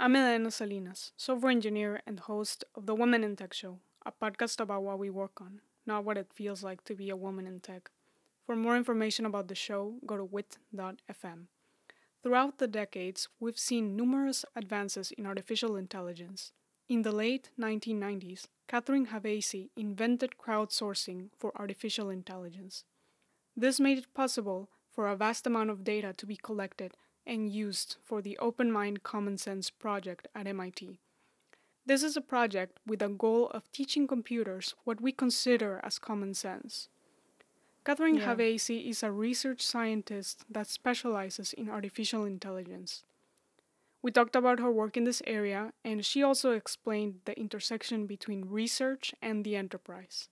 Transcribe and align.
I'm 0.00 0.14
Edaena 0.14 0.52
Salinas, 0.52 1.10
software 1.16 1.50
engineer 1.50 2.00
and 2.06 2.20
host 2.20 2.62
of 2.76 2.86
the 2.86 2.94
Women 2.94 3.24
in 3.24 3.34
Tech 3.34 3.52
Show, 3.52 3.80
a 4.06 4.12
podcast 4.12 4.60
about 4.60 4.84
what 4.84 5.00
we 5.00 5.10
work 5.10 5.40
on, 5.40 5.60
not 5.86 6.04
what 6.04 6.16
it 6.16 6.32
feels 6.32 6.62
like 6.62 6.84
to 6.84 6.94
be 6.94 7.10
a 7.10 7.16
woman 7.16 7.48
in 7.48 7.58
tech. 7.58 7.90
For 8.46 8.54
more 8.54 8.76
information 8.76 9.26
about 9.26 9.48
the 9.48 9.56
show, 9.56 9.94
go 10.06 10.16
to 10.16 10.22
wit.fm. 10.22 11.46
Throughout 12.22 12.58
the 12.58 12.68
decades, 12.68 13.28
we've 13.40 13.58
seen 13.58 13.96
numerous 13.96 14.44
advances 14.54 15.10
in 15.10 15.26
artificial 15.26 15.74
intelligence. 15.74 16.52
In 16.88 17.02
the 17.02 17.10
late 17.10 17.50
1990s, 17.58 18.46
Catherine 18.68 19.08
Havasi 19.08 19.70
invented 19.76 20.34
crowdsourcing 20.38 21.30
for 21.36 21.50
artificial 21.60 22.08
intelligence. 22.08 22.84
This 23.56 23.80
made 23.80 23.98
it 23.98 24.14
possible 24.14 24.68
for 24.92 25.08
a 25.08 25.16
vast 25.16 25.44
amount 25.44 25.70
of 25.70 25.82
data 25.82 26.12
to 26.18 26.24
be 26.24 26.36
collected 26.36 26.92
and 27.28 27.52
used 27.52 27.96
for 28.02 28.20
the 28.20 28.36
Open 28.38 28.72
Mind 28.72 29.04
Common 29.04 29.38
Sense 29.38 29.70
project 29.70 30.26
at 30.34 30.48
MIT. 30.48 30.98
This 31.86 32.02
is 32.02 32.16
a 32.16 32.20
project 32.20 32.80
with 32.86 33.00
a 33.00 33.08
goal 33.08 33.48
of 33.50 33.70
teaching 33.70 34.06
computers 34.06 34.74
what 34.84 35.00
we 35.00 35.12
consider 35.12 35.80
as 35.84 35.98
common 35.98 36.34
sense. 36.34 36.88
Catherine 37.84 38.16
Yeah. 38.16 38.34
Havasi 38.34 38.90
is 38.90 39.02
a 39.02 39.12
research 39.12 39.62
scientist 39.62 40.44
that 40.50 40.66
specializes 40.66 41.52
in 41.52 41.70
artificial 41.70 42.24
intelligence. 42.24 43.04
We 44.02 44.12
talked 44.12 44.36
about 44.36 44.60
her 44.60 44.70
work 44.70 44.96
in 44.96 45.04
this 45.04 45.22
area, 45.26 45.72
and 45.84 46.04
she 46.04 46.22
also 46.22 46.52
explained 46.52 47.20
the 47.24 47.38
intersection 47.38 48.06
between 48.06 48.44
research 48.48 49.14
and 49.20 49.44
the 49.44 49.56
enterprise. 49.56 50.28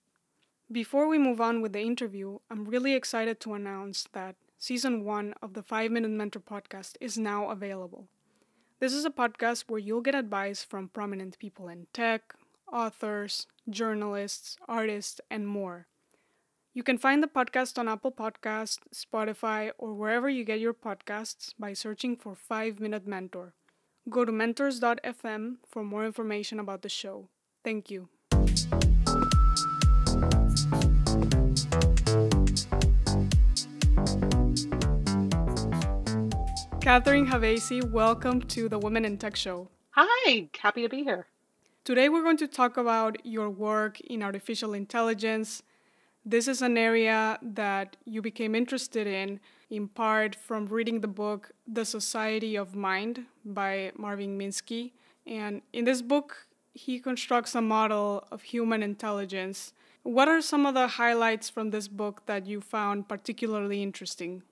Before 0.70 1.08
we 1.08 1.18
move 1.18 1.40
on 1.40 1.62
with 1.62 1.72
the 1.72 1.80
interview, 1.80 2.38
I'm 2.50 2.64
really 2.64 2.94
excited 2.94 3.40
to 3.40 3.54
announce 3.54 4.04
that 4.12 4.36
season 4.58 5.04
one 5.04 5.34
of 5.42 5.54
the 5.54 5.62
5 5.62 5.90
Minute 5.90 6.10
Mentor 6.10 6.40
podcast 6.40 6.96
is 7.00 7.18
now 7.18 7.50
available. 7.50 8.08
This 8.80 8.92
is 8.92 9.04
a 9.04 9.10
podcast 9.10 9.64
where 9.68 9.78
you'll 9.78 10.00
get 10.00 10.14
advice 10.14 10.62
from 10.62 10.88
prominent 10.88 11.38
people 11.38 11.68
in 11.68 11.86
tech, 11.92 12.34
authors, 12.72 13.46
journalists, 13.70 14.56
artists, 14.68 15.20
and 15.30 15.46
more. 15.46 15.86
You 16.74 16.82
can 16.82 16.98
find 16.98 17.22
the 17.22 17.26
podcast 17.28 17.78
on 17.78 17.88
Apple 17.88 18.12
Podcasts, 18.12 18.80
Spotify, 18.94 19.70
or 19.78 19.94
wherever 19.94 20.28
you 20.28 20.44
get 20.44 20.60
your 20.60 20.74
podcasts 20.74 21.54
by 21.58 21.72
searching 21.72 22.16
for 22.16 22.34
5 22.34 22.80
Minute 22.80 23.06
Mentor. 23.06 23.54
Go 24.10 24.24
to 24.24 24.32
mentors.fm 24.32 25.56
for 25.66 25.82
more 25.82 26.04
information 26.04 26.60
about 26.60 26.82
the 26.82 26.88
show. 26.90 27.28
Thank 27.64 27.90
you. 27.90 28.08
Catherine 36.86 37.26
Havasi, 37.26 37.82
welcome 37.82 38.40
to 38.42 38.68
the 38.68 38.78
Women 38.78 39.04
in 39.04 39.18
Tech 39.18 39.34
Show. 39.34 39.66
Hi, 39.96 40.48
happy 40.60 40.82
to 40.82 40.88
be 40.88 41.02
here. 41.02 41.26
Today 41.82 42.08
we're 42.08 42.22
going 42.22 42.36
to 42.36 42.46
talk 42.46 42.76
about 42.76 43.16
your 43.26 43.50
work 43.50 43.98
in 44.02 44.22
artificial 44.22 44.72
intelligence. 44.72 45.64
This 46.24 46.46
is 46.46 46.62
an 46.62 46.78
area 46.78 47.40
that 47.42 47.96
you 48.04 48.22
became 48.22 48.54
interested 48.54 49.08
in 49.08 49.40
in 49.68 49.88
part 49.88 50.36
from 50.36 50.66
reading 50.66 51.00
the 51.00 51.08
book 51.08 51.50
The 51.66 51.84
Society 51.84 52.54
of 52.54 52.76
Mind 52.76 53.24
by 53.44 53.90
Marvin 53.96 54.38
Minsky. 54.38 54.92
And 55.26 55.62
in 55.72 55.86
this 55.86 56.02
book, 56.02 56.46
he 56.72 57.00
constructs 57.00 57.56
a 57.56 57.60
model 57.60 58.28
of 58.30 58.42
human 58.42 58.84
intelligence. 58.84 59.72
What 60.04 60.28
are 60.28 60.40
some 60.40 60.64
of 60.66 60.74
the 60.74 60.86
highlights 60.86 61.50
from 61.50 61.70
this 61.70 61.88
book 61.88 62.26
that 62.26 62.46
you 62.46 62.60
found 62.60 63.08
particularly 63.08 63.82
interesting? 63.82 64.44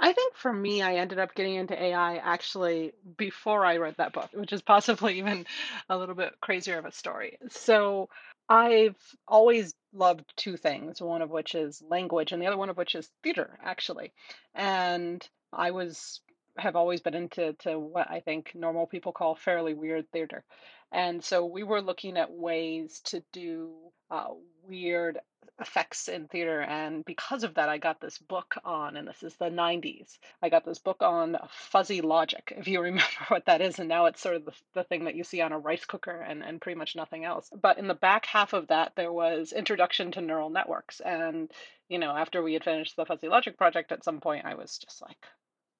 I 0.00 0.12
think 0.14 0.34
for 0.34 0.52
me, 0.52 0.80
I 0.82 0.96
ended 0.96 1.18
up 1.18 1.34
getting 1.34 1.56
into 1.56 1.80
AI 1.80 2.16
actually 2.16 2.92
before 3.18 3.66
I 3.66 3.76
read 3.76 3.96
that 3.98 4.14
book, 4.14 4.30
which 4.32 4.52
is 4.52 4.62
possibly 4.62 5.18
even 5.18 5.46
a 5.90 5.98
little 5.98 6.14
bit 6.14 6.40
crazier 6.40 6.78
of 6.78 6.86
a 6.86 6.92
story. 6.92 7.38
So 7.50 8.08
I've 8.48 8.96
always 9.28 9.74
loved 9.92 10.32
two 10.36 10.56
things, 10.56 11.02
one 11.02 11.22
of 11.22 11.30
which 11.30 11.54
is 11.54 11.82
language, 11.88 12.32
and 12.32 12.40
the 12.40 12.46
other 12.46 12.56
one 12.56 12.70
of 12.70 12.78
which 12.78 12.94
is 12.94 13.10
theater, 13.22 13.58
actually. 13.62 14.12
And 14.54 15.26
I 15.52 15.70
was 15.72 16.20
have 16.56 16.76
always 16.76 17.00
been 17.00 17.14
into 17.14 17.52
to 17.60 17.78
what 17.78 18.10
I 18.10 18.20
think 18.20 18.52
normal 18.54 18.86
people 18.86 19.12
call 19.12 19.34
fairly 19.34 19.74
weird 19.74 20.10
theater. 20.10 20.44
And 20.92 21.22
so 21.22 21.44
we 21.46 21.62
were 21.62 21.80
looking 21.80 22.16
at 22.16 22.32
ways 22.32 23.00
to 23.04 23.22
do 23.32 23.72
uh, 24.10 24.28
weird 24.66 25.18
effects 25.60 26.08
in 26.08 26.26
theater. 26.26 26.60
And 26.60 27.04
because 27.04 27.44
of 27.44 27.54
that, 27.54 27.68
I 27.68 27.78
got 27.78 28.00
this 28.00 28.18
book 28.18 28.56
on, 28.64 28.96
and 28.96 29.06
this 29.06 29.22
is 29.22 29.36
the 29.36 29.50
90s. 29.50 30.18
I 30.42 30.48
got 30.48 30.64
this 30.64 30.78
book 30.78 31.02
on 31.02 31.36
fuzzy 31.50 32.00
logic, 32.00 32.52
if 32.56 32.66
you 32.68 32.80
remember 32.82 33.04
what 33.28 33.46
that 33.46 33.60
is. 33.60 33.78
And 33.78 33.88
now 33.88 34.06
it's 34.06 34.20
sort 34.20 34.36
of 34.36 34.44
the, 34.44 34.52
the 34.74 34.84
thing 34.84 35.04
that 35.04 35.14
you 35.14 35.24
see 35.24 35.40
on 35.40 35.52
a 35.52 35.58
rice 35.58 35.84
cooker 35.84 36.20
and, 36.20 36.42
and 36.42 36.60
pretty 36.60 36.78
much 36.78 36.96
nothing 36.96 37.24
else. 37.24 37.50
But 37.60 37.78
in 37.78 37.88
the 37.88 37.94
back 37.94 38.26
half 38.26 38.52
of 38.52 38.68
that, 38.68 38.92
there 38.96 39.12
was 39.12 39.52
Introduction 39.52 40.12
to 40.12 40.20
Neural 40.20 40.50
Networks. 40.50 41.00
And, 41.00 41.50
you 41.88 41.98
know, 41.98 42.10
after 42.16 42.42
we 42.42 42.54
had 42.54 42.64
finished 42.64 42.96
the 42.96 43.06
fuzzy 43.06 43.28
logic 43.28 43.56
project, 43.56 43.92
at 43.92 44.04
some 44.04 44.20
point, 44.20 44.44
I 44.44 44.54
was 44.54 44.78
just 44.78 45.02
like, 45.02 45.18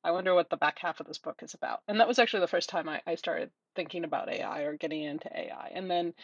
I 0.02 0.12
wonder 0.12 0.34
what 0.34 0.50
the 0.50 0.56
back 0.56 0.78
half 0.78 1.00
of 1.00 1.06
this 1.06 1.18
book 1.18 1.42
is 1.42 1.54
about. 1.54 1.80
And 1.88 2.00
that 2.00 2.08
was 2.08 2.18
actually 2.18 2.40
the 2.40 2.48
first 2.48 2.68
time 2.68 2.88
I, 2.88 3.02
I 3.06 3.14
started 3.16 3.50
thinking 3.74 4.04
about 4.04 4.30
AI 4.30 4.62
or 4.62 4.76
getting 4.76 5.02
into 5.02 5.28
AI. 5.34 5.72
And 5.74 5.90
then 5.90 6.14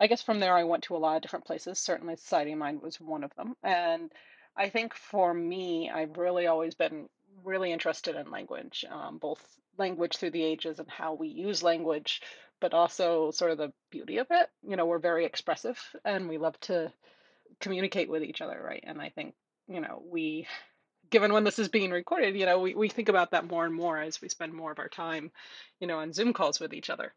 I 0.00 0.06
guess 0.06 0.22
from 0.22 0.40
there, 0.40 0.54
I 0.54 0.64
went 0.64 0.84
to 0.84 0.96
a 0.96 0.98
lot 0.98 1.16
of 1.16 1.22
different 1.22 1.44
places. 1.44 1.78
Certainly, 1.78 2.16
Society 2.16 2.52
of 2.52 2.58
Mind 2.58 2.82
was 2.82 3.00
one 3.00 3.24
of 3.24 3.34
them. 3.36 3.54
And 3.62 4.10
I 4.56 4.68
think 4.68 4.94
for 4.94 5.32
me, 5.32 5.90
I've 5.90 6.16
really 6.16 6.46
always 6.46 6.74
been 6.74 7.08
really 7.44 7.72
interested 7.72 8.16
in 8.16 8.30
language, 8.30 8.84
um, 8.90 9.18
both 9.18 9.42
language 9.78 10.16
through 10.16 10.30
the 10.30 10.42
ages 10.42 10.78
and 10.78 10.88
how 10.88 11.14
we 11.14 11.28
use 11.28 11.62
language, 11.62 12.22
but 12.60 12.72
also 12.72 13.30
sort 13.30 13.50
of 13.50 13.58
the 13.58 13.72
beauty 13.90 14.18
of 14.18 14.26
it. 14.30 14.48
You 14.66 14.76
know, 14.76 14.86
we're 14.86 14.98
very 14.98 15.26
expressive 15.26 15.78
and 16.04 16.28
we 16.28 16.38
love 16.38 16.58
to 16.60 16.92
communicate 17.60 18.08
with 18.08 18.22
each 18.22 18.40
other, 18.40 18.60
right? 18.62 18.84
And 18.86 19.00
I 19.00 19.10
think, 19.10 19.34
you 19.68 19.80
know, 19.80 20.02
we 20.10 20.46
given 21.10 21.32
when 21.32 21.44
this 21.44 21.58
is 21.58 21.68
being 21.68 21.90
recorded, 21.90 22.36
you 22.36 22.46
know, 22.46 22.60
we, 22.60 22.74
we 22.74 22.88
think 22.88 23.08
about 23.08 23.30
that 23.30 23.48
more 23.48 23.64
and 23.64 23.74
more 23.74 23.98
as 23.98 24.20
we 24.20 24.28
spend 24.28 24.52
more 24.52 24.72
of 24.72 24.78
our 24.78 24.88
time, 24.88 25.30
you 25.80 25.86
know, 25.86 25.98
on 25.98 26.12
Zoom 26.12 26.32
calls 26.32 26.60
with 26.60 26.72
each 26.72 26.90
other. 26.90 27.12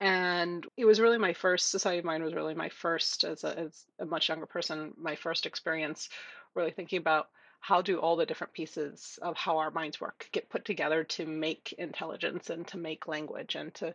And 0.00 0.66
it 0.76 0.84
was 0.84 1.00
really 1.00 1.18
my 1.18 1.32
first, 1.32 1.70
Society 1.70 1.98
of 1.98 2.04
Mind 2.04 2.24
was 2.24 2.34
really 2.34 2.54
my 2.54 2.68
first, 2.68 3.24
as 3.24 3.44
a, 3.44 3.58
as 3.58 3.84
a 3.98 4.06
much 4.06 4.28
younger 4.28 4.46
person, 4.46 4.92
my 4.96 5.16
first 5.16 5.46
experience 5.46 6.08
really 6.54 6.72
thinking 6.72 6.98
about 6.98 7.28
how 7.60 7.80
do 7.80 7.98
all 7.98 8.16
the 8.16 8.26
different 8.26 8.52
pieces 8.52 9.20
of 9.22 9.36
how 9.36 9.58
our 9.58 9.70
minds 9.70 10.00
work 10.00 10.28
get 10.32 10.50
put 10.50 10.64
together 10.64 11.04
to 11.04 11.24
make 11.24 11.72
intelligence 11.78 12.50
and 12.50 12.66
to 12.66 12.76
make 12.76 13.06
language 13.06 13.54
and 13.54 13.72
to 13.72 13.94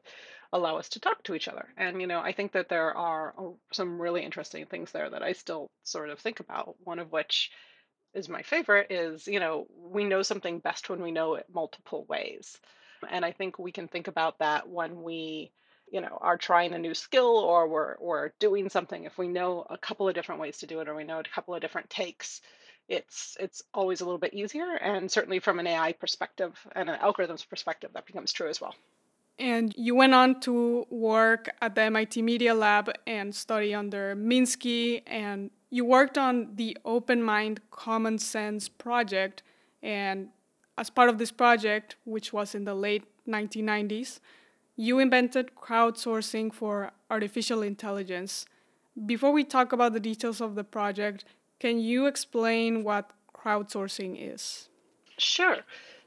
allow 0.53 0.78
us 0.78 0.88
to 0.88 1.02
talk 1.02 1.22
to 1.24 1.36
each 1.36 1.50
other. 1.50 1.68
And, 1.75 2.00
you 2.00 2.07
know, 2.07 2.22
I 2.22 2.31
think 2.31 2.53
that 2.53 2.69
there 2.69 2.96
are 2.96 3.34
uh, 3.38 3.50
some 3.74 4.02
really 4.02 4.24
interesting 4.24 4.66
things 4.66 4.94
there 4.94 5.09
that 5.09 5.22
I 5.22 5.34
still 5.34 5.69
sort 5.84 6.09
of 6.09 6.19
think 6.19 6.40
about, 6.40 6.75
one 6.86 7.00
of 7.00 7.12
which 7.12 7.52
is 8.18 8.28
my 8.28 8.42
favorite 8.42 8.88
is 8.92 9.28
you 9.28 9.40
know 9.40 9.68
we 9.80 10.04
know 10.04 10.24
something 10.24 10.60
best 10.60 10.90
when 10.90 11.02
we 11.02 11.12
know 11.12 11.36
it 11.36 11.46
multiple 11.54 12.06
ways. 12.10 12.60
And 13.10 13.24
i 13.24 13.32
think 13.32 13.60
we 13.60 13.72
can 13.72 13.88
think 13.88 14.08
about 14.08 14.40
that 14.40 14.68
when 14.68 15.04
we 15.04 15.52
you 15.92 16.02
know 16.02 16.18
are 16.20 16.38
trying 16.38 16.74
a 16.74 16.80
new 16.80 16.94
skill 16.94 17.38
or 17.38 17.68
we're, 17.68 17.96
we're 18.00 18.32
doing 18.40 18.70
something 18.70 19.04
if 19.04 19.18
we 19.18 19.28
know 19.28 19.66
a 19.70 19.78
couple 19.78 20.08
of 20.08 20.16
different 20.16 20.42
ways 20.42 20.58
to 20.58 20.68
do 20.68 20.80
it 20.80 20.90
or 20.90 20.96
we 20.96 21.04
know 21.04 21.20
a 21.20 21.36
couple 21.36 21.54
of 21.54 21.62
different 21.62 21.90
takes 21.90 22.42
it's 22.90 23.38
it's 23.40 23.62
always 23.74 24.02
a 24.02 24.06
little 24.06 24.18
bit 24.18 24.34
easier 24.34 24.76
and 24.82 25.12
certainly 25.12 25.40
from 25.40 25.60
an 25.60 25.68
ai 25.68 25.92
perspective 25.94 26.54
and 26.76 26.90
an 26.90 27.00
algorithms 27.00 27.48
perspective 27.48 27.92
that 27.94 28.06
becomes 28.06 28.32
true 28.32 28.50
as 28.50 28.60
well. 28.60 28.74
And 29.40 29.74
you 29.78 29.94
went 29.94 30.16
on 30.16 30.40
to 30.42 30.88
work 30.90 31.50
at 31.62 31.76
the 31.76 31.82
MIT 31.82 32.24
Media 32.24 32.56
Lab 32.56 32.92
and 33.06 33.36
study 33.36 33.72
under 33.72 34.16
Minsky, 34.16 35.04
and 35.06 35.52
you 35.70 35.86
worked 35.86 36.18
on 36.18 36.56
the 36.56 36.78
Open 36.86 37.22
Mind 37.22 37.60
Common 37.72 38.18
Sense 38.18 38.70
project. 38.70 39.44
And 39.82 40.30
as 40.78 40.90
part 40.90 41.10
of 41.10 41.18
this 41.18 41.32
project, 41.32 41.96
which 42.06 42.32
was 42.32 42.56
in 42.56 42.66
the 42.66 42.76
late 42.76 43.04
1990s, 43.28 44.20
you 44.76 45.00
invented 45.00 45.52
crowdsourcing 45.56 46.54
for 46.54 46.92
artificial 47.10 47.62
intelligence. 47.62 48.46
Before 49.06 49.31
we 49.31 49.44
talk 49.44 49.74
about 49.74 49.94
the 49.94 50.00
details 50.00 50.40
of 50.40 50.56
the 50.56 50.64
project, 50.64 51.25
can 51.60 51.80
you 51.80 52.06
explain 52.06 52.84
what 52.84 53.12
crowdsourcing 53.36 54.16
is? 54.20 54.70
Sure. 55.18 55.58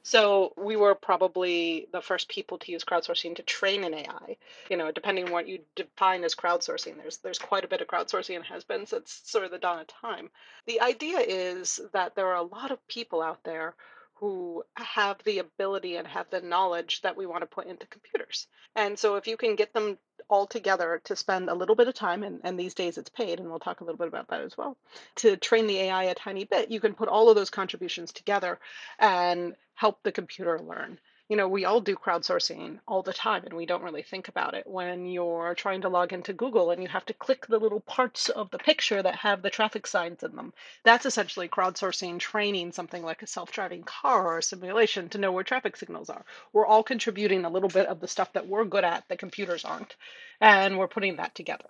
So 0.03 0.53
we 0.57 0.77
were 0.77 0.95
probably 0.95 1.87
the 1.93 2.01
first 2.01 2.29
people 2.29 2.59
to 2.59 2.73
use 2.73 2.85
crowdsourcing 2.85 3.37
to 3.37 3.43
train 3.43 3.85
an 3.85 3.95
AI. 3.95 4.37
You 4.71 4.77
know, 4.77 4.91
depending 4.91 5.27
on 5.27 5.33
what 5.33 5.49
you 5.49 5.61
define 5.77 6.25
as 6.25 6.35
crowdsourcing, 6.35 6.97
there's 6.97 7.19
there's 7.19 7.39
quite 7.39 7.65
a 7.65 7.69
bit 7.69 7.81
of 7.83 7.89
crowdsourcing 7.89 8.37
and 8.37 8.45
has 8.47 8.65
been 8.65 8.87
since 8.87 9.21
sort 9.25 9.45
of 9.45 9.51
the 9.51 9.59
dawn 9.59 9.81
of 9.81 9.87
time. 9.89 10.31
The 10.67 10.81
idea 10.81 11.19
is 11.19 11.81
that 11.93 12.15
there 12.15 12.29
are 12.29 12.37
a 12.37 12.43
lot 12.43 12.71
of 12.71 12.87
people 12.89 13.23
out 13.23 13.45
there 13.45 13.75
who 14.15 14.63
have 14.77 15.17
the 15.25 15.39
ability 15.39 15.97
and 15.97 16.07
have 16.07 16.29
the 16.31 16.43
knowledge 16.43 17.01
that 17.03 17.17
we 17.17 17.27
want 17.27 17.41
to 17.43 17.47
put 17.47 17.67
into 17.67 17.87
computers. 17.87 18.47
And 18.77 18.99
so 18.99 19.17
if 19.17 19.27
you 19.27 19.39
can 19.39 19.57
get 19.57 19.73
them 19.73 19.99
all 20.31 20.47
together 20.47 21.01
to 21.05 21.17
spend 21.17 21.51
a 21.51 21.55
little 21.55 21.75
bit 21.75 21.89
of 21.89 21.95
time, 21.95 22.23
and, 22.23 22.41
and 22.45 22.59
these 22.59 22.75
days 22.75 22.99
it's 22.99 23.11
paid, 23.11 23.41
and 23.41 23.49
we'll 23.51 23.59
talk 23.59 23.81
a 23.81 23.85
little 23.85 23.99
bit 23.99 24.09
about 24.09 24.29
that 24.29 24.41
as 24.41 24.57
well, 24.57 24.77
to 25.17 25.37
train 25.37 25.67
the 25.67 25.79
AI 25.79 26.05
a 26.05 26.15
tiny 26.15 26.45
bit, 26.45 26.71
you 26.71 26.81
can 26.81 26.95
put 26.95 27.09
all 27.09 27.29
of 27.29 27.37
those 27.37 27.51
contributions 27.51 28.13
together 28.13 28.59
and 28.99 29.55
help 29.75 30.03
the 30.03 30.13
computer 30.13 30.59
learn. 30.61 30.99
You 31.31 31.37
know, 31.37 31.47
we 31.47 31.65
all 31.65 31.81
do 31.81 31.95
crowdsourcing 31.95 32.81
all 32.89 33.05
the 33.05 33.13
time 33.13 33.45
and 33.45 33.55
we 33.55 33.65
don't 33.65 33.85
really 33.85 34.03
think 34.03 34.27
about 34.27 34.55
it. 34.55 34.67
When 34.67 35.07
you're 35.07 35.55
trying 35.55 35.83
to 35.83 35.89
log 35.89 36.13
into 36.13 36.33
Google 36.33 36.73
and 36.73 36.83
you 36.83 36.89
have 36.89 37.07
to 37.07 37.15
click 37.15 37.47
the 37.47 37.61
little 37.61 37.79
parts 37.79 38.31
of 38.31 38.51
the 38.51 38.59
picture 38.59 39.01
that 39.01 39.15
have 39.15 39.41
the 39.41 39.49
traffic 39.49 39.87
signs 39.87 40.25
in 40.25 40.35
them, 40.35 40.53
that's 40.83 41.07
essentially 41.07 41.49
crowdsourcing 41.49 42.19
training 42.19 42.73
something 42.73 43.05
like 43.05 43.23
a 43.23 43.29
self 43.29 43.53
driving 43.53 43.85
car 43.85 44.27
or 44.27 44.39
a 44.39 44.43
simulation 44.43 45.09
to 45.11 45.19
know 45.19 45.31
where 45.31 45.45
traffic 45.45 45.77
signals 45.77 46.11
are. 46.11 46.25
We're 46.53 46.67
all 46.67 46.83
contributing 46.83 47.45
a 47.45 47.51
little 47.51 47.69
bit 47.69 47.87
of 47.87 48.01
the 48.01 48.09
stuff 48.09 48.33
that 48.33 48.49
we're 48.49 48.65
good 48.65 48.85
at 48.85 49.05
that 49.07 49.21
computers 49.21 49.65
aren't, 49.65 49.95
and 50.41 50.79
we're 50.81 50.89
putting 50.89 51.15
that 51.17 51.37
together. 51.37 51.67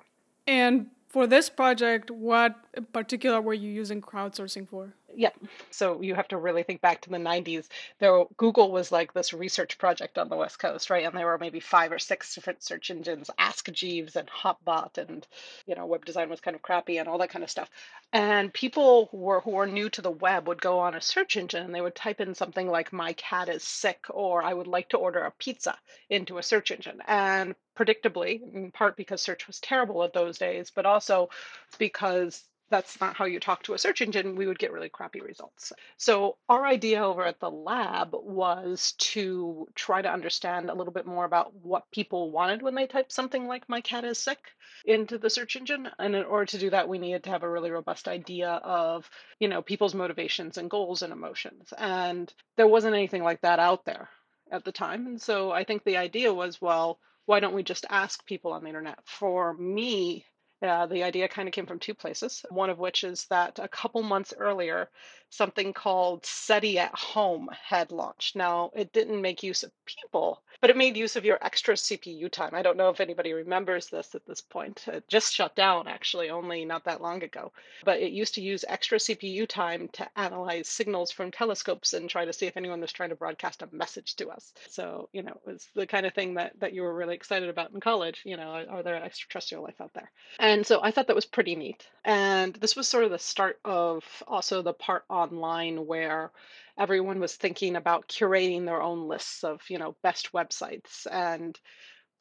And 0.46 0.86
for 1.10 1.26
this 1.26 1.50
project, 1.50 2.10
what 2.10 2.56
in 2.72 2.86
particular 2.86 3.42
were 3.42 3.52
you 3.52 3.68
using 3.68 4.00
crowdsourcing 4.00 4.66
for? 4.70 4.94
Yeah. 5.14 5.30
So 5.70 6.00
you 6.02 6.14
have 6.14 6.28
to 6.28 6.36
really 6.36 6.62
think 6.62 6.80
back 6.80 7.00
to 7.02 7.10
the 7.10 7.18
90s. 7.18 7.68
There, 7.98 8.24
Google 8.36 8.70
was 8.70 8.92
like 8.92 9.12
this 9.12 9.32
research 9.32 9.76
project 9.76 10.18
on 10.18 10.28
the 10.28 10.36
West 10.36 10.58
Coast, 10.60 10.88
right? 10.88 11.04
And 11.04 11.16
there 11.16 11.26
were 11.26 11.38
maybe 11.38 11.58
five 11.60 11.90
or 11.90 11.98
six 11.98 12.34
different 12.34 12.62
search 12.62 12.90
engines, 12.90 13.28
Ask 13.38 13.70
Jeeves 13.72 14.14
and 14.16 14.28
Hotbot, 14.28 14.98
and 14.98 15.26
you 15.66 15.74
know, 15.74 15.86
web 15.86 16.04
design 16.04 16.28
was 16.30 16.40
kind 16.40 16.54
of 16.54 16.62
crappy 16.62 16.98
and 16.98 17.08
all 17.08 17.18
that 17.18 17.30
kind 17.30 17.42
of 17.42 17.50
stuff. 17.50 17.70
And 18.12 18.52
people 18.54 19.06
who 19.10 19.18
were 19.18 19.40
who 19.40 19.50
were 19.52 19.66
new 19.66 19.90
to 19.90 20.02
the 20.02 20.10
web 20.10 20.46
would 20.46 20.62
go 20.62 20.78
on 20.78 20.94
a 20.94 21.00
search 21.00 21.36
engine 21.36 21.64
and 21.64 21.74
they 21.74 21.80
would 21.80 21.96
type 21.96 22.20
in 22.20 22.34
something 22.34 22.68
like 22.68 22.92
"My 22.92 23.12
cat 23.14 23.48
is 23.48 23.64
sick" 23.64 24.04
or 24.10 24.42
"I 24.44 24.54
would 24.54 24.68
like 24.68 24.88
to 24.90 24.96
order 24.98 25.20
a 25.24 25.32
pizza" 25.32 25.76
into 26.08 26.38
a 26.38 26.42
search 26.42 26.70
engine. 26.70 27.02
And 27.08 27.54
predictably, 27.76 28.42
in 28.54 28.70
part 28.70 28.96
because 28.96 29.22
search 29.22 29.46
was 29.48 29.58
terrible 29.60 30.04
at 30.04 30.12
those 30.12 30.38
days, 30.38 30.70
but 30.70 30.86
also 30.86 31.30
because 31.78 32.44
that's 32.70 33.00
not 33.00 33.16
how 33.16 33.24
you 33.24 33.40
talk 33.40 33.62
to 33.64 33.74
a 33.74 33.78
search 33.78 34.00
engine, 34.00 34.36
we 34.36 34.46
would 34.46 34.58
get 34.58 34.72
really 34.72 34.88
crappy 34.88 35.20
results. 35.20 35.72
So, 35.96 36.36
our 36.48 36.64
idea 36.64 37.04
over 37.04 37.24
at 37.24 37.40
the 37.40 37.50
lab 37.50 38.10
was 38.12 38.92
to 38.98 39.68
try 39.74 40.00
to 40.00 40.12
understand 40.12 40.70
a 40.70 40.74
little 40.74 40.92
bit 40.92 41.06
more 41.06 41.24
about 41.24 41.54
what 41.54 41.90
people 41.90 42.30
wanted 42.30 42.62
when 42.62 42.74
they 42.74 42.86
typed 42.86 43.12
something 43.12 43.46
like 43.46 43.68
my 43.68 43.80
cat 43.80 44.04
is 44.04 44.18
sick 44.18 44.38
into 44.84 45.18
the 45.18 45.30
search 45.30 45.56
engine. 45.56 45.88
And 45.98 46.14
in 46.14 46.24
order 46.24 46.46
to 46.46 46.58
do 46.58 46.70
that, 46.70 46.88
we 46.88 46.98
needed 46.98 47.24
to 47.24 47.30
have 47.30 47.42
a 47.42 47.50
really 47.50 47.70
robust 47.70 48.08
idea 48.08 48.50
of, 48.50 49.10
you 49.38 49.48
know, 49.48 49.62
people's 49.62 49.94
motivations 49.94 50.56
and 50.56 50.70
goals 50.70 51.02
and 51.02 51.12
emotions. 51.12 51.72
And 51.76 52.32
there 52.56 52.68
wasn't 52.68 52.94
anything 52.94 53.22
like 53.22 53.40
that 53.42 53.58
out 53.58 53.84
there 53.84 54.08
at 54.50 54.64
the 54.64 54.72
time. 54.72 55.06
And 55.06 55.20
so 55.20 55.50
I 55.50 55.64
think 55.64 55.84
the 55.84 55.96
idea 55.96 56.32
was, 56.32 56.60
well, 56.60 56.98
why 57.26 57.40
don't 57.40 57.54
we 57.54 57.62
just 57.62 57.86
ask 57.88 58.24
people 58.26 58.52
on 58.52 58.62
the 58.62 58.68
internet? 58.68 58.98
For 59.04 59.54
me, 59.54 60.24
the 60.60 61.02
idea 61.02 61.28
kind 61.28 61.48
of 61.48 61.52
came 61.52 61.66
from 61.66 61.78
two 61.78 61.94
places. 61.94 62.44
One 62.50 62.70
of 62.70 62.78
which 62.78 63.04
is 63.04 63.26
that 63.26 63.58
a 63.58 63.68
couple 63.68 64.02
months 64.02 64.34
earlier, 64.36 64.88
something 65.30 65.72
called 65.72 66.26
SETI 66.26 66.78
at 66.78 66.94
Home 66.94 67.48
had 67.64 67.92
launched. 67.92 68.36
Now, 68.36 68.70
it 68.74 68.92
didn't 68.92 69.22
make 69.22 69.42
use 69.42 69.62
of 69.62 69.70
people, 69.86 70.42
but 70.60 70.70
it 70.70 70.76
made 70.76 70.96
use 70.96 71.16
of 71.16 71.24
your 71.24 71.38
extra 71.40 71.74
CPU 71.74 72.30
time. 72.30 72.50
I 72.52 72.62
don't 72.62 72.76
know 72.76 72.90
if 72.90 73.00
anybody 73.00 73.32
remembers 73.32 73.88
this 73.88 74.14
at 74.14 74.26
this 74.26 74.40
point. 74.40 74.86
It 74.88 75.06
just 75.08 75.32
shut 75.32 75.54
down, 75.54 75.86
actually, 75.88 76.30
only 76.30 76.64
not 76.64 76.84
that 76.84 77.00
long 77.00 77.22
ago. 77.22 77.52
But 77.84 78.00
it 78.00 78.12
used 78.12 78.34
to 78.34 78.42
use 78.42 78.64
extra 78.68 78.98
CPU 78.98 79.46
time 79.48 79.88
to 79.92 80.08
analyze 80.18 80.68
signals 80.68 81.12
from 81.12 81.30
telescopes 81.30 81.92
and 81.92 82.10
try 82.10 82.24
to 82.24 82.32
see 82.32 82.46
if 82.46 82.56
anyone 82.56 82.80
was 82.80 82.92
trying 82.92 83.10
to 83.10 83.16
broadcast 83.16 83.62
a 83.62 83.68
message 83.72 84.16
to 84.16 84.28
us. 84.30 84.52
So, 84.68 85.08
you 85.12 85.22
know, 85.22 85.38
it 85.46 85.50
was 85.50 85.68
the 85.74 85.86
kind 85.86 86.06
of 86.06 86.14
thing 86.14 86.34
that, 86.34 86.58
that 86.58 86.74
you 86.74 86.82
were 86.82 86.94
really 86.94 87.14
excited 87.14 87.48
about 87.48 87.72
in 87.72 87.80
college. 87.80 88.20
You 88.24 88.36
know, 88.36 88.64
are 88.68 88.82
there 88.82 88.96
extraterrestrial 89.02 89.62
life 89.62 89.80
out 89.80 89.94
there? 89.94 90.10
And 90.50 90.66
so 90.66 90.80
I 90.82 90.90
thought 90.90 91.06
that 91.06 91.14
was 91.14 91.26
pretty 91.26 91.54
neat. 91.54 91.86
And 92.04 92.54
this 92.56 92.74
was 92.74 92.88
sort 92.88 93.04
of 93.04 93.12
the 93.12 93.20
start 93.20 93.60
of 93.64 94.04
also 94.26 94.62
the 94.62 94.72
part 94.72 95.04
online 95.08 95.86
where 95.86 96.32
everyone 96.76 97.20
was 97.20 97.36
thinking 97.36 97.76
about 97.76 98.08
curating 98.08 98.64
their 98.64 98.82
own 98.82 99.06
lists 99.06 99.44
of, 99.44 99.60
you 99.68 99.78
know, 99.78 99.94
best 100.02 100.32
websites 100.32 101.06
and 101.08 101.56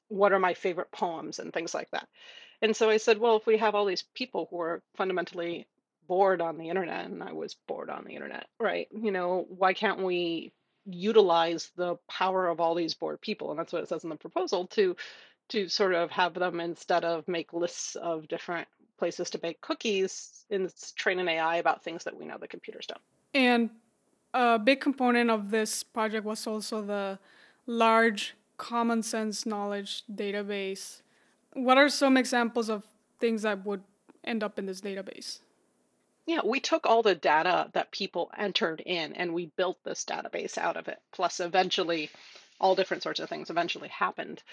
what 0.09 0.31
are 0.31 0.37
my 0.39 0.53
favorite 0.53 0.91
poems 0.91 1.39
and 1.39 1.51
things 1.51 1.73
like 1.73 1.89
that. 1.89 2.07
And 2.61 2.75
so 2.75 2.87
I 2.91 2.97
said, 2.97 3.17
well, 3.17 3.37
if 3.37 3.47
we 3.47 3.57
have 3.57 3.73
all 3.73 3.85
these 3.85 4.03
people 4.13 4.47
who 4.51 4.59
are 4.61 4.83
fundamentally 4.95 5.67
bored 6.07 6.39
on 6.39 6.59
the 6.59 6.69
internet, 6.69 7.05
and 7.05 7.23
I 7.23 7.33
was 7.33 7.55
bored 7.67 7.89
on 7.89 8.05
the 8.05 8.13
internet, 8.13 8.45
right? 8.59 8.87
You 8.91 9.11
know, 9.11 9.47
why 9.49 9.73
can't 9.73 10.03
we 10.03 10.53
utilize 10.85 11.71
the 11.77 11.95
power 12.07 12.47
of 12.47 12.59
all 12.59 12.75
these 12.75 12.93
bored 12.93 13.21
people? 13.21 13.49
And 13.49 13.59
that's 13.59 13.73
what 13.73 13.81
it 13.81 13.89
says 13.89 14.03
in 14.03 14.11
the 14.11 14.17
proposal 14.17 14.67
to 14.67 14.95
to 15.49 15.67
sort 15.67 15.93
of 15.93 16.11
have 16.11 16.33
them 16.33 16.59
instead 16.59 17.03
of 17.03 17.27
make 17.27 17.53
lists 17.53 17.95
of 17.95 18.27
different 18.27 18.67
places 18.97 19.29
to 19.31 19.37
bake 19.37 19.61
cookies 19.61 20.45
and 20.49 20.71
train 20.95 21.19
an 21.19 21.27
AI 21.27 21.57
about 21.57 21.83
things 21.83 22.03
that 22.03 22.17
we 22.17 22.25
know 22.25 22.37
the 22.37 22.47
computers 22.47 22.85
don't. 22.85 23.01
And 23.33 23.69
a 24.33 24.59
big 24.59 24.81
component 24.81 25.29
of 25.29 25.51
this 25.51 25.83
project 25.83 26.25
was 26.25 26.45
also 26.45 26.81
the 26.81 27.19
large 27.65 28.35
common 28.57 29.01
sense 29.01 29.45
knowledge 29.45 30.03
database. 30.13 31.01
What 31.53 31.77
are 31.77 31.89
some 31.89 32.17
examples 32.17 32.69
of 32.69 32.83
things 33.19 33.41
that 33.43 33.65
would 33.65 33.83
end 34.23 34.43
up 34.43 34.59
in 34.59 34.65
this 34.65 34.81
database? 34.81 35.39
Yeah, 36.25 36.41
we 36.45 36.59
took 36.59 36.85
all 36.85 37.01
the 37.01 37.15
data 37.15 37.69
that 37.73 37.89
people 37.91 38.29
entered 38.37 38.81
in 38.85 39.13
and 39.13 39.33
we 39.33 39.47
built 39.55 39.83
this 39.83 40.05
database 40.05 40.59
out 40.59 40.77
of 40.77 40.87
it. 40.87 40.99
Plus, 41.11 41.39
eventually, 41.39 42.11
all 42.59 42.75
different 42.75 43.03
sorts 43.03 43.19
of 43.19 43.29
things 43.29 43.49
eventually 43.49 43.89
happened. 43.89 44.43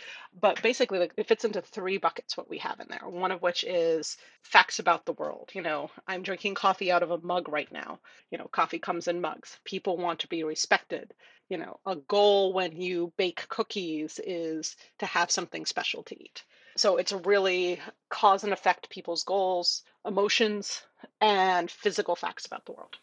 But 0.41 0.63
basically, 0.63 0.99
like, 0.99 1.13
it 1.17 1.29
fits 1.29 1.45
into 1.45 1.61
three 1.61 1.99
buckets 1.99 2.37
what 2.37 2.49
we 2.49 2.59
have 2.59 2.81
in 2.81 2.87
there. 2.89 3.09
One 3.09 3.33
of 3.33 3.43
which 3.43 3.65
is 3.65 4.17
facts 4.43 4.79
about 4.79 5.05
the 5.05 5.13
world. 5.15 5.51
You 5.53 5.63
know, 5.63 5.91
I'm 6.07 6.23
drinking 6.23 6.55
coffee 6.55 6.93
out 6.93 7.03
of 7.03 7.11
a 7.11 7.19
mug 7.19 7.49
right 7.49 7.71
now. 7.73 7.99
You 8.31 8.39
know, 8.39 8.49
coffee 8.51 8.79
comes 8.79 9.09
in 9.09 9.21
mugs. 9.21 9.59
People 9.65 9.97
want 9.97 10.21
to 10.21 10.29
be 10.29 10.45
respected. 10.45 11.13
You 11.49 11.59
know, 11.59 11.79
a 11.87 11.97
goal 11.97 12.53
when 12.53 12.81
you 12.81 13.13
bake 13.17 13.49
cookies 13.49 14.21
is 14.25 14.77
to 14.99 15.07
have 15.07 15.31
something 15.31 15.65
special 15.67 16.03
to 16.05 16.23
eat. 16.23 16.43
So 16.77 16.99
it's 16.99 17.13
really 17.13 17.81
cause 18.11 18.45
and 18.45 18.53
effect 18.53 18.91
people's 18.91 19.25
goals, 19.25 19.83
emotions, 20.05 20.83
and 21.21 21.71
physical 21.71 22.17
facts 22.17 22.47
about 22.47 22.67
the 22.67 22.73
world. 22.73 22.97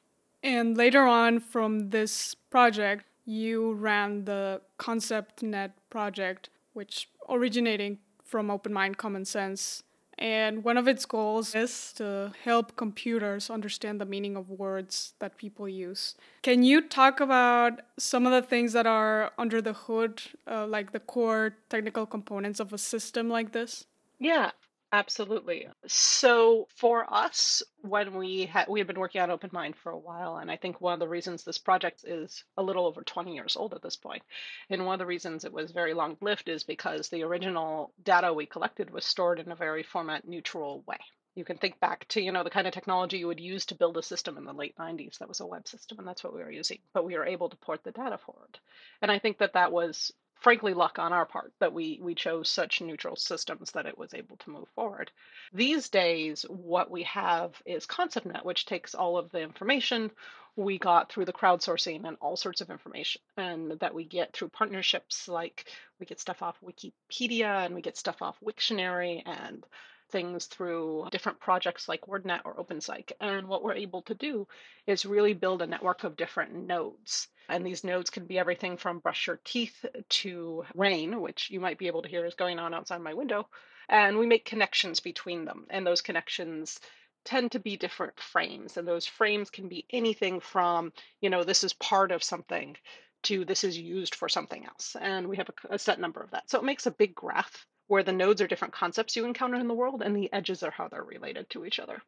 And 0.43 0.77
later 0.77 1.03
on 1.03 1.39
from 1.39 1.89
this 1.89 2.35
project, 2.51 3.05
you 3.25 3.73
ran 3.73 4.25
the 4.25 4.61
ConceptNet 4.79 5.71
project, 5.89 6.49
which 6.73 7.09
originating 7.29 7.99
from 8.23 8.49
Open 8.49 8.73
Mind 8.73 8.97
Common 8.97 9.25
Sense. 9.25 9.83
And 10.17 10.63
one 10.63 10.77
of 10.77 10.87
its 10.87 11.05
goals 11.05 11.55
is 11.55 11.91
to 11.93 12.33
help 12.43 12.75
computers 12.75 13.49
understand 13.49 13.99
the 13.99 14.05
meaning 14.05 14.35
of 14.35 14.49
words 14.49 15.13
that 15.19 15.37
people 15.37 15.67
use. 15.67 16.15
Can 16.43 16.61
you 16.63 16.81
talk 16.81 17.19
about 17.19 17.81
some 17.97 18.27
of 18.27 18.31
the 18.31 18.47
things 18.47 18.73
that 18.73 18.85
are 18.85 19.31
under 19.37 19.59
the 19.61 19.73
hood, 19.73 20.21
uh, 20.49 20.67
like 20.67 20.91
the 20.91 20.99
core 20.99 21.55
technical 21.69 22.05
components 22.05 22.59
of 22.59 22.71
a 22.73 22.77
system 22.77 23.27
like 23.27 23.53
this? 23.53 23.85
Yeah, 24.19 24.51
Absolutely. 24.93 25.67
So 25.87 26.69
for 26.75 27.11
us, 27.13 27.61
when 27.81 28.13
we 28.15 28.45
had 28.45 28.69
we 28.69 28.79
had 28.79 28.87
been 28.87 28.99
working 28.99 29.19
on 29.19 29.29
Open 29.29 29.49
Mind 29.51 29.75
for 29.75 29.91
a 29.91 29.97
while, 29.97 30.37
and 30.37 30.49
I 30.49 30.55
think 30.55 30.79
one 30.79 30.93
of 30.93 30.99
the 31.01 31.07
reasons 31.09 31.43
this 31.43 31.57
project 31.57 32.05
is 32.05 32.45
a 32.55 32.63
little 32.63 32.85
over 32.85 33.03
20 33.03 33.33
years 33.33 33.57
old 33.57 33.73
at 33.73 33.81
this 33.81 33.97
point, 33.97 34.23
and 34.69 34.85
one 34.85 34.93
of 34.93 34.99
the 34.99 35.05
reasons 35.05 35.43
it 35.43 35.51
was 35.51 35.71
very 35.71 35.93
long 35.93 36.15
lived 36.21 36.47
is 36.47 36.63
because 36.63 37.09
the 37.09 37.23
original 37.23 37.91
data 38.03 38.33
we 38.33 38.45
collected 38.45 38.89
was 38.91 39.03
stored 39.03 39.39
in 39.41 39.51
a 39.51 39.55
very 39.55 39.83
format 39.83 40.25
neutral 40.25 40.81
way. 40.87 40.99
You 41.35 41.43
can 41.43 41.57
think 41.57 41.79
back 41.81 42.07
to, 42.09 42.21
you 42.21 42.31
know, 42.31 42.43
the 42.43 42.49
kind 42.51 42.67
of 42.67 42.73
technology 42.73 43.17
you 43.17 43.27
would 43.27 43.39
use 43.41 43.65
to 43.65 43.75
build 43.75 43.97
a 43.97 44.03
system 44.03 44.37
in 44.37 44.45
the 44.45 44.53
late 44.53 44.77
90s. 44.77 45.17
That 45.17 45.27
was 45.27 45.41
a 45.41 45.45
web 45.45 45.67
system, 45.67 45.99
and 45.99 46.07
that's 46.07 46.23
what 46.23 46.33
we 46.33 46.41
were 46.41 46.51
using. 46.51 46.79
But 46.93 47.03
we 47.03 47.17
were 47.17 47.25
able 47.25 47.49
to 47.49 47.57
port 47.57 47.83
the 47.83 47.91
data 47.91 48.17
forward. 48.19 48.59
And 49.01 49.11
I 49.11 49.19
think 49.19 49.39
that 49.39 49.53
that 49.53 49.71
was 49.71 50.13
frankly 50.43 50.73
luck 50.73 50.99
on 50.99 51.13
our 51.13 51.25
part 51.25 51.53
that 51.59 51.73
we 51.73 51.99
we 52.01 52.13
chose 52.13 52.49
such 52.49 52.81
neutral 52.81 53.15
systems 53.15 53.71
that 53.71 53.85
it 53.85 53.97
was 53.97 54.13
able 54.13 54.35
to 54.37 54.49
move 54.49 54.67
forward. 54.75 55.09
These 55.53 55.89
days, 55.89 56.43
what 56.43 56.91
we 56.91 57.03
have 57.03 57.53
is 57.65 57.87
ConceptNet, 57.87 58.45
which 58.45 58.65
takes 58.65 58.93
all 58.93 59.17
of 59.17 59.31
the 59.31 59.41
information 59.41 60.11
we 60.55 60.77
got 60.77 61.11
through 61.11 61.25
the 61.25 61.33
crowdsourcing 61.33 62.05
and 62.07 62.17
all 62.21 62.35
sorts 62.35 62.61
of 62.61 62.69
information, 62.69 63.21
and 63.37 63.71
that 63.79 63.95
we 63.95 64.03
get 64.03 64.33
through 64.33 64.49
partnerships 64.49 65.27
like 65.27 65.65
we 65.99 66.05
get 66.05 66.19
stuff 66.19 66.43
off 66.43 66.57
Wikipedia 66.63 67.65
and 67.65 67.73
we 67.73 67.81
get 67.81 67.97
stuff 67.97 68.21
off 68.21 68.37
Wiktionary 68.45 69.23
and 69.25 69.65
things 70.11 70.45
through 70.45 71.07
different 71.11 71.39
projects 71.39 71.87
like 71.87 72.01
WordNet 72.01 72.41
or 72.45 72.55
OpenCyc. 72.55 73.11
And 73.19 73.47
what 73.47 73.63
we're 73.63 73.73
able 73.73 74.01
to 74.03 74.13
do 74.13 74.47
is 74.87 75.05
really 75.05 75.33
build 75.33 75.61
a 75.61 75.67
network 75.67 76.03
of 76.03 76.15
different 76.15 76.53
nodes 76.53 77.27
and 77.49 77.65
these 77.65 77.83
nodes 77.83 78.09
can 78.09 78.25
be 78.25 78.39
everything 78.39 78.77
from 78.77 78.99
brush 78.99 79.27
your 79.27 79.39
teeth 79.43 79.85
to 80.09 80.63
rain, 80.75 81.19
which 81.21 81.49
you 81.49 81.59
might 81.59 81.77
be 81.77 81.87
able 81.87 82.01
to 82.01 82.09
hear 82.09 82.25
is 82.25 82.35
going 82.35 82.59
on 82.59 82.73
outside 82.73 83.01
my 83.01 83.13
window. 83.13 83.47
And 83.89 84.17
we 84.17 84.25
make 84.25 84.45
connections 84.45 84.99
between 84.99 85.45
them. 85.45 85.67
And 85.69 85.85
those 85.85 86.01
connections 86.01 86.79
tend 87.25 87.51
to 87.51 87.59
be 87.59 87.75
different 87.77 88.19
frames. 88.19 88.77
And 88.77 88.87
those 88.87 89.05
frames 89.05 89.49
can 89.49 89.67
be 89.67 89.85
anything 89.89 90.39
from, 90.39 90.93
you 91.21 91.29
know, 91.29 91.43
this 91.43 91.63
is 91.63 91.73
part 91.73 92.11
of 92.11 92.23
something 92.23 92.77
to 93.23 93.45
this 93.45 93.63
is 93.63 93.77
used 93.77 94.15
for 94.15 94.27
something 94.29 94.65
else. 94.65 94.95
And 94.99 95.27
we 95.27 95.37
have 95.37 95.49
a, 95.49 95.75
a 95.75 95.79
set 95.79 95.99
number 95.99 96.21
of 96.21 96.31
that. 96.31 96.49
So 96.49 96.59
it 96.59 96.65
makes 96.65 96.85
a 96.85 96.91
big 96.91 97.13
graph 97.13 97.65
where 97.93 98.01
the 98.01 98.11
nodes 98.11 98.41
are 98.41 98.47
different 98.47 98.73
concepts 98.73 99.15
you 99.15 99.23
encounter 99.23 99.55
in 99.55 99.67
the 99.67 99.73
world 99.75 100.01
and 100.01 100.15
the 100.15 100.33
edges 100.33 100.63
are 100.63 100.71
how 100.71 100.87
they're 100.87 101.03
related 101.03 101.47
to 101.51 101.63
each 101.63 101.79
other. 101.79 102.01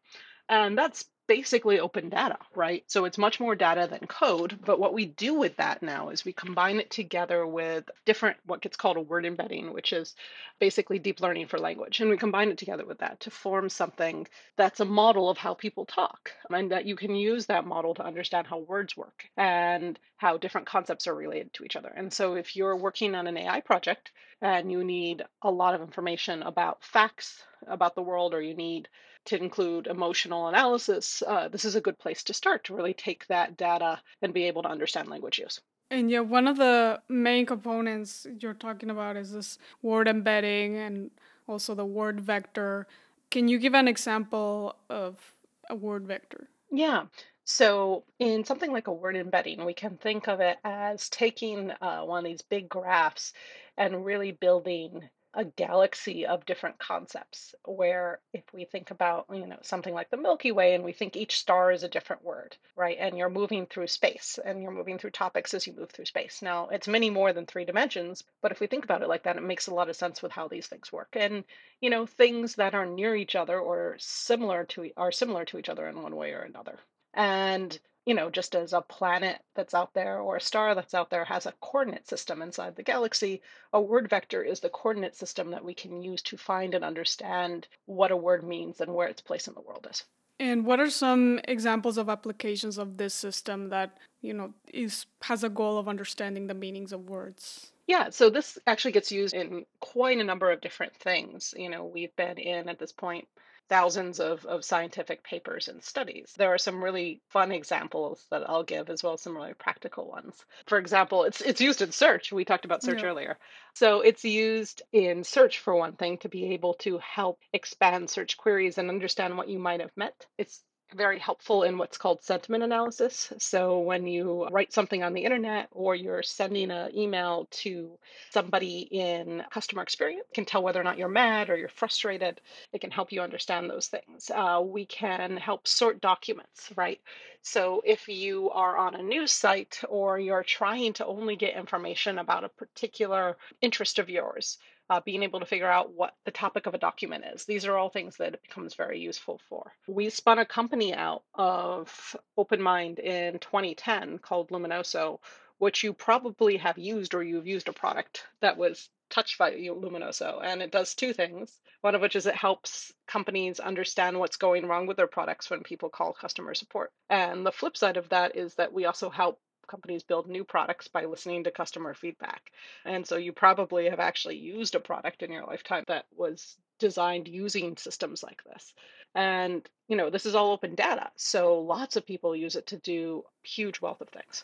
And 0.49 0.77
that's 0.77 1.05
basically 1.27 1.79
open 1.79 2.09
data, 2.09 2.37
right? 2.53 2.83
So 2.87 3.05
it's 3.05 3.17
much 3.17 3.39
more 3.39 3.55
data 3.55 3.87
than 3.89 4.07
code. 4.07 4.59
But 4.63 4.79
what 4.79 4.93
we 4.93 5.05
do 5.05 5.33
with 5.33 5.57
that 5.57 5.81
now 5.81 6.09
is 6.09 6.23
we 6.23 6.33
combine 6.33 6.79
it 6.79 6.91
together 6.91 7.45
with 7.47 7.89
different, 8.05 8.37
what 8.45 8.61
gets 8.61 8.77
called 8.77 8.97
a 8.97 9.01
word 9.01 9.25
embedding, 9.25 9.73
which 9.73 9.91
is 9.91 10.15
basically 10.59 10.99
deep 10.99 11.21
learning 11.21 11.47
for 11.47 11.57
language. 11.57 11.99
And 11.99 12.09
we 12.09 12.17
combine 12.17 12.49
it 12.49 12.57
together 12.57 12.85
with 12.85 12.99
that 12.99 13.21
to 13.21 13.31
form 13.31 13.69
something 13.69 14.27
that's 14.57 14.79
a 14.79 14.85
model 14.85 15.29
of 15.29 15.37
how 15.37 15.53
people 15.53 15.85
talk 15.85 16.31
and 16.49 16.71
that 16.71 16.85
you 16.85 16.95
can 16.95 17.15
use 17.15 17.47
that 17.47 17.65
model 17.65 17.95
to 17.95 18.05
understand 18.05 18.47
how 18.47 18.59
words 18.59 18.95
work 18.95 19.25
and 19.37 19.97
how 20.17 20.37
different 20.37 20.67
concepts 20.67 21.07
are 21.07 21.15
related 21.15 21.53
to 21.53 21.63
each 21.63 21.75
other. 21.75 21.91
And 21.95 22.13
so 22.13 22.35
if 22.35 22.55
you're 22.55 22.75
working 22.75 23.15
on 23.15 23.27
an 23.27 23.37
AI 23.37 23.61
project 23.61 24.11
and 24.41 24.71
you 24.71 24.83
need 24.83 25.23
a 25.41 25.49
lot 25.49 25.75
of 25.75 25.81
information 25.81 26.43
about 26.43 26.83
facts 26.83 27.41
about 27.67 27.95
the 27.95 28.01
world 28.01 28.33
or 28.33 28.41
you 28.41 28.53
need 28.53 28.87
to 29.25 29.37
include 29.37 29.87
emotional 29.87 30.47
analysis, 30.47 31.23
uh, 31.25 31.47
this 31.47 31.65
is 31.65 31.75
a 31.75 31.81
good 31.81 31.97
place 31.97 32.23
to 32.23 32.33
start 32.33 32.63
to 32.65 32.75
really 32.75 32.93
take 32.93 33.27
that 33.27 33.57
data 33.57 34.01
and 34.21 34.33
be 34.33 34.45
able 34.45 34.63
to 34.63 34.69
understand 34.69 35.09
language 35.09 35.39
use. 35.39 35.59
And 35.91 36.09
yeah, 36.09 36.21
one 36.21 36.47
of 36.47 36.57
the 36.57 37.01
main 37.09 37.45
components 37.45 38.25
you're 38.39 38.53
talking 38.53 38.89
about 38.89 39.17
is 39.17 39.31
this 39.31 39.57
word 39.81 40.07
embedding 40.07 40.77
and 40.77 41.11
also 41.47 41.75
the 41.75 41.85
word 41.85 42.21
vector. 42.21 42.87
Can 43.29 43.47
you 43.47 43.59
give 43.59 43.75
an 43.75 43.87
example 43.87 44.75
of 44.89 45.33
a 45.69 45.75
word 45.75 46.07
vector? 46.07 46.47
Yeah. 46.71 47.05
So, 47.47 48.03
in 48.17 48.43
something 48.43 48.71
like 48.71 48.87
a 48.87 48.93
word 48.93 49.15
embedding, 49.15 49.65
we 49.65 49.75
can 49.75 49.97
think 49.97 50.27
of 50.27 50.39
it 50.39 50.57
as 50.63 51.09
taking 51.09 51.71
uh, 51.79 52.01
one 52.01 52.19
of 52.19 52.25
these 52.25 52.41
big 52.41 52.67
graphs 52.67 53.33
and 53.77 54.03
really 54.03 54.31
building 54.31 55.07
a 55.35 55.45
galaxy 55.45 56.25
of 56.25 56.45
different 56.45 56.79
concepts 56.79 57.53
where 57.65 58.19
if 58.33 58.43
we 58.53 58.65
think 58.65 58.89
about 58.89 59.25
you 59.31 59.45
know 59.45 59.59
something 59.61 59.93
like 59.93 60.09
the 60.09 60.17
milky 60.17 60.51
way 60.51 60.73
and 60.73 60.83
we 60.83 60.93
think 60.93 61.15
each 61.15 61.37
star 61.37 61.71
is 61.71 61.83
a 61.83 61.89
different 61.89 62.23
word 62.23 62.55
right? 62.77 62.97
And 62.99 63.17
you're 63.17 63.29
moving 63.29 63.65
through 63.65 63.87
space 63.87 64.39
and 64.43 64.61
you're 64.61 64.71
moving 64.71 64.97
through 64.97 65.11
topics 65.11 65.53
as 65.53 65.65
you 65.67 65.73
move 65.73 65.91
through 65.91 66.05
space. 66.05 66.41
Now 66.41 66.69
it's 66.69 66.87
many 66.87 67.09
more 67.09 67.33
than 67.33 67.45
three 67.45 67.65
dimensions 67.65 68.23
but 68.41 68.51
if 68.51 68.59
we 68.59 68.67
think 68.67 68.85
about 68.85 69.01
it 69.01 69.09
like 69.09 69.23
that 69.23 69.37
it 69.37 69.43
makes 69.43 69.67
a 69.67 69.73
lot 69.73 69.89
of 69.89 69.95
sense 69.95 70.21
with 70.21 70.31
how 70.31 70.47
these 70.47 70.67
things 70.67 70.91
work. 70.91 71.09
And 71.13 71.43
you 71.81 71.89
know 71.89 72.05
things 72.05 72.55
that 72.55 72.73
are 72.73 72.85
near 72.85 73.15
each 73.15 73.35
other 73.35 73.59
or 73.59 73.95
similar 73.99 74.63
to 74.65 74.89
are 74.97 75.11
similar 75.11 75.45
to 75.45 75.57
each 75.57 75.69
other 75.69 75.87
in 75.87 76.01
one 76.01 76.15
way 76.15 76.31
or 76.31 76.41
another. 76.41 76.79
And 77.13 77.77
you 78.05 78.13
know, 78.13 78.29
just 78.29 78.55
as 78.55 78.73
a 78.73 78.81
planet 78.81 79.39
that's 79.55 79.73
out 79.73 79.93
there 79.93 80.19
or 80.19 80.35
a 80.35 80.41
star 80.41 80.75
that's 80.75 80.93
out 80.93 81.09
there 81.09 81.25
has 81.25 81.45
a 81.45 81.53
coordinate 81.59 82.07
system 82.07 82.41
inside 82.41 82.75
the 82.75 82.83
galaxy, 82.83 83.41
a 83.73 83.81
word 83.81 84.09
vector 84.09 84.43
is 84.43 84.59
the 84.59 84.69
coordinate 84.69 85.15
system 85.15 85.51
that 85.51 85.65
we 85.65 85.73
can 85.73 86.01
use 86.01 86.21
to 86.21 86.37
find 86.37 86.75
and 86.75 86.85
understand 86.85 87.67
what 87.85 88.11
a 88.11 88.17
word 88.17 88.43
means 88.43 88.79
and 88.79 88.93
where 88.93 89.07
its 89.07 89.21
place 89.21 89.47
in 89.47 89.55
the 89.55 89.61
world 89.61 89.87
is. 89.89 90.03
And 90.39 90.65
what 90.65 90.79
are 90.79 90.89
some 90.89 91.39
examples 91.45 91.97
of 91.97 92.09
applications 92.09 92.77
of 92.77 92.97
this 92.97 93.13
system 93.13 93.69
that, 93.69 93.97
you 94.21 94.33
know, 94.33 94.53
is 94.71 95.05
has 95.21 95.43
a 95.43 95.49
goal 95.49 95.77
of 95.77 95.87
understanding 95.87 96.47
the 96.47 96.53
meanings 96.53 96.91
of 96.91 97.09
words? 97.09 97.71
Yeah, 97.87 98.09
so 98.09 98.29
this 98.29 98.57
actually 98.67 98.91
gets 98.91 99.11
used 99.11 99.33
in 99.33 99.65
quite 99.79 100.17
a 100.17 100.23
number 100.23 100.51
of 100.51 100.59
different 100.59 100.95
things. 100.95 101.53
You 101.57 101.69
know, 101.69 101.85
we've 101.85 102.15
been 102.15 102.37
in 102.37 102.67
at 102.67 102.79
this 102.79 102.91
point 102.91 103.27
thousands 103.69 104.19
of, 104.19 104.45
of 104.45 104.63
scientific 104.63 105.23
papers 105.23 105.67
and 105.67 105.83
studies. 105.83 106.33
There 106.37 106.53
are 106.53 106.57
some 106.57 106.83
really 106.83 107.21
fun 107.29 107.51
examples 107.51 108.25
that 108.31 108.49
I'll 108.49 108.63
give 108.63 108.89
as 108.89 109.03
well 109.03 109.13
as 109.13 109.21
some 109.21 109.35
really 109.35 109.53
practical 109.53 110.07
ones. 110.07 110.43
For 110.67 110.77
example, 110.77 111.23
it's 111.23 111.41
it's 111.41 111.61
used 111.61 111.81
in 111.81 111.91
search. 111.91 112.31
We 112.31 112.45
talked 112.45 112.65
about 112.65 112.83
search 112.83 113.01
yeah. 113.01 113.09
earlier. 113.09 113.37
So 113.73 114.01
it's 114.01 114.23
used 114.23 114.81
in 114.91 115.23
search 115.23 115.59
for 115.59 115.75
one 115.75 115.93
thing 115.93 116.17
to 116.19 116.29
be 116.29 116.53
able 116.53 116.75
to 116.75 116.99
help 116.99 117.39
expand 117.53 118.09
search 118.09 118.37
queries 118.37 118.77
and 118.77 118.89
understand 118.89 119.37
what 119.37 119.49
you 119.49 119.59
might 119.59 119.81
have 119.81 119.95
met. 119.95 120.25
It's 120.37 120.61
very 120.93 121.19
helpful 121.19 121.63
in 121.63 121.77
what's 121.77 121.97
called 121.97 122.23
sentiment 122.23 122.63
analysis. 122.63 123.31
So 123.39 123.79
when 123.79 124.07
you 124.07 124.47
write 124.51 124.73
something 124.73 125.03
on 125.03 125.13
the 125.13 125.23
internet 125.23 125.67
or 125.71 125.95
you're 125.95 126.23
sending 126.23 126.71
an 126.71 126.95
email 126.95 127.47
to 127.51 127.97
somebody 128.31 128.87
in 128.91 129.43
customer 129.51 129.81
experience, 129.81 130.27
can 130.33 130.45
tell 130.45 130.63
whether 130.63 130.79
or 130.79 130.83
not 130.83 130.97
you're 130.97 131.07
mad 131.07 131.49
or 131.49 131.57
you're 131.57 131.69
frustrated. 131.69 132.41
It 132.73 132.81
can 132.81 132.91
help 132.91 133.11
you 133.11 133.21
understand 133.21 133.69
those 133.69 133.87
things. 133.87 134.29
Uh, 134.33 134.61
we 134.63 134.85
can 134.85 135.37
help 135.37 135.67
sort 135.67 136.01
documents, 136.01 136.71
right? 136.75 136.99
So 137.41 137.81
if 137.85 138.07
you 138.07 138.49
are 138.51 138.77
on 138.77 138.95
a 138.95 139.03
news 139.03 139.31
site 139.31 139.81
or 139.87 140.19
you're 140.19 140.43
trying 140.43 140.93
to 140.93 141.05
only 141.05 141.35
get 141.35 141.55
information 141.55 142.17
about 142.19 142.43
a 142.43 142.49
particular 142.49 143.37
interest 143.61 143.99
of 143.99 144.09
yours, 144.09 144.57
uh, 144.89 145.01
being 145.01 145.23
able 145.23 145.39
to 145.39 145.45
figure 145.45 145.69
out 145.69 145.93
what 145.93 146.15
the 146.25 146.31
topic 146.31 146.65
of 146.65 146.73
a 146.73 146.79
document 146.79 147.23
is. 147.33 147.45
These 147.45 147.65
are 147.65 147.77
all 147.77 147.89
things 147.89 148.17
that 148.17 148.33
it 148.33 148.43
becomes 148.43 148.75
very 148.75 148.99
useful 148.99 149.39
for. 149.49 149.73
We 149.87 150.09
spun 150.09 150.39
a 150.39 150.45
company 150.45 150.93
out 150.93 151.23
of 151.33 152.15
OpenMind 152.37 152.99
in 152.99 153.39
2010 153.39 154.19
called 154.19 154.49
Luminoso, 154.49 155.19
which 155.57 155.83
you 155.83 155.93
probably 155.93 156.57
have 156.57 156.77
used 156.77 157.13
or 157.13 157.23
you've 157.23 157.47
used 157.47 157.67
a 157.67 157.73
product 157.73 158.25
that 158.41 158.57
was 158.57 158.89
touched 159.09 159.37
by 159.37 159.51
Luminoso. 159.51 160.41
And 160.43 160.61
it 160.61 160.71
does 160.71 160.93
two 160.93 161.13
things. 161.13 161.59
One 161.81 161.95
of 161.95 162.01
which 162.01 162.15
is 162.15 162.25
it 162.25 162.35
helps 162.35 162.91
companies 163.07 163.59
understand 163.59 164.19
what's 164.19 164.37
going 164.37 164.65
wrong 164.65 164.87
with 164.87 164.97
their 164.97 165.07
products 165.07 165.49
when 165.49 165.61
people 165.61 165.89
call 165.89 166.13
customer 166.13 166.53
support. 166.53 166.91
And 167.09 167.45
the 167.45 167.51
flip 167.51 167.77
side 167.77 167.97
of 167.97 168.09
that 168.09 168.35
is 168.35 168.55
that 168.55 168.73
we 168.73 168.85
also 168.85 169.09
help 169.09 169.39
companies 169.67 170.03
build 170.03 170.27
new 170.27 170.43
products 170.43 170.87
by 170.87 171.05
listening 171.05 171.43
to 171.43 171.51
customer 171.51 171.93
feedback. 171.93 172.51
And 172.85 173.05
so 173.05 173.17
you 173.17 173.31
probably 173.31 173.89
have 173.89 173.99
actually 173.99 174.37
used 174.37 174.75
a 174.75 174.79
product 174.79 175.23
in 175.23 175.31
your 175.31 175.45
lifetime 175.45 175.83
that 175.87 176.05
was 176.15 176.57
designed 176.79 177.27
using 177.27 177.77
systems 177.77 178.23
like 178.23 178.43
this. 178.43 178.73
And, 179.13 179.67
you 179.87 179.95
know, 179.95 180.09
this 180.09 180.25
is 180.25 180.35
all 180.35 180.51
open 180.51 180.75
data. 180.75 181.09
So 181.15 181.59
lots 181.59 181.95
of 181.95 182.05
people 182.05 182.35
use 182.35 182.55
it 182.55 182.67
to 182.67 182.77
do 182.77 183.23
huge 183.43 183.81
wealth 183.81 184.01
of 184.01 184.09
things. 184.09 184.43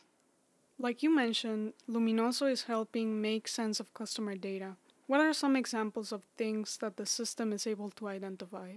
Like 0.79 1.03
you 1.03 1.13
mentioned, 1.13 1.73
Luminoso 1.89 2.49
is 2.49 2.63
helping 2.63 3.21
make 3.21 3.47
sense 3.47 3.79
of 3.79 3.93
customer 3.93 4.35
data. 4.35 4.77
What 5.07 5.19
are 5.19 5.33
some 5.33 5.55
examples 5.55 6.11
of 6.11 6.23
things 6.37 6.77
that 6.77 6.97
the 6.97 7.05
system 7.05 7.51
is 7.53 7.67
able 7.67 7.91
to 7.91 8.07
identify? 8.07 8.75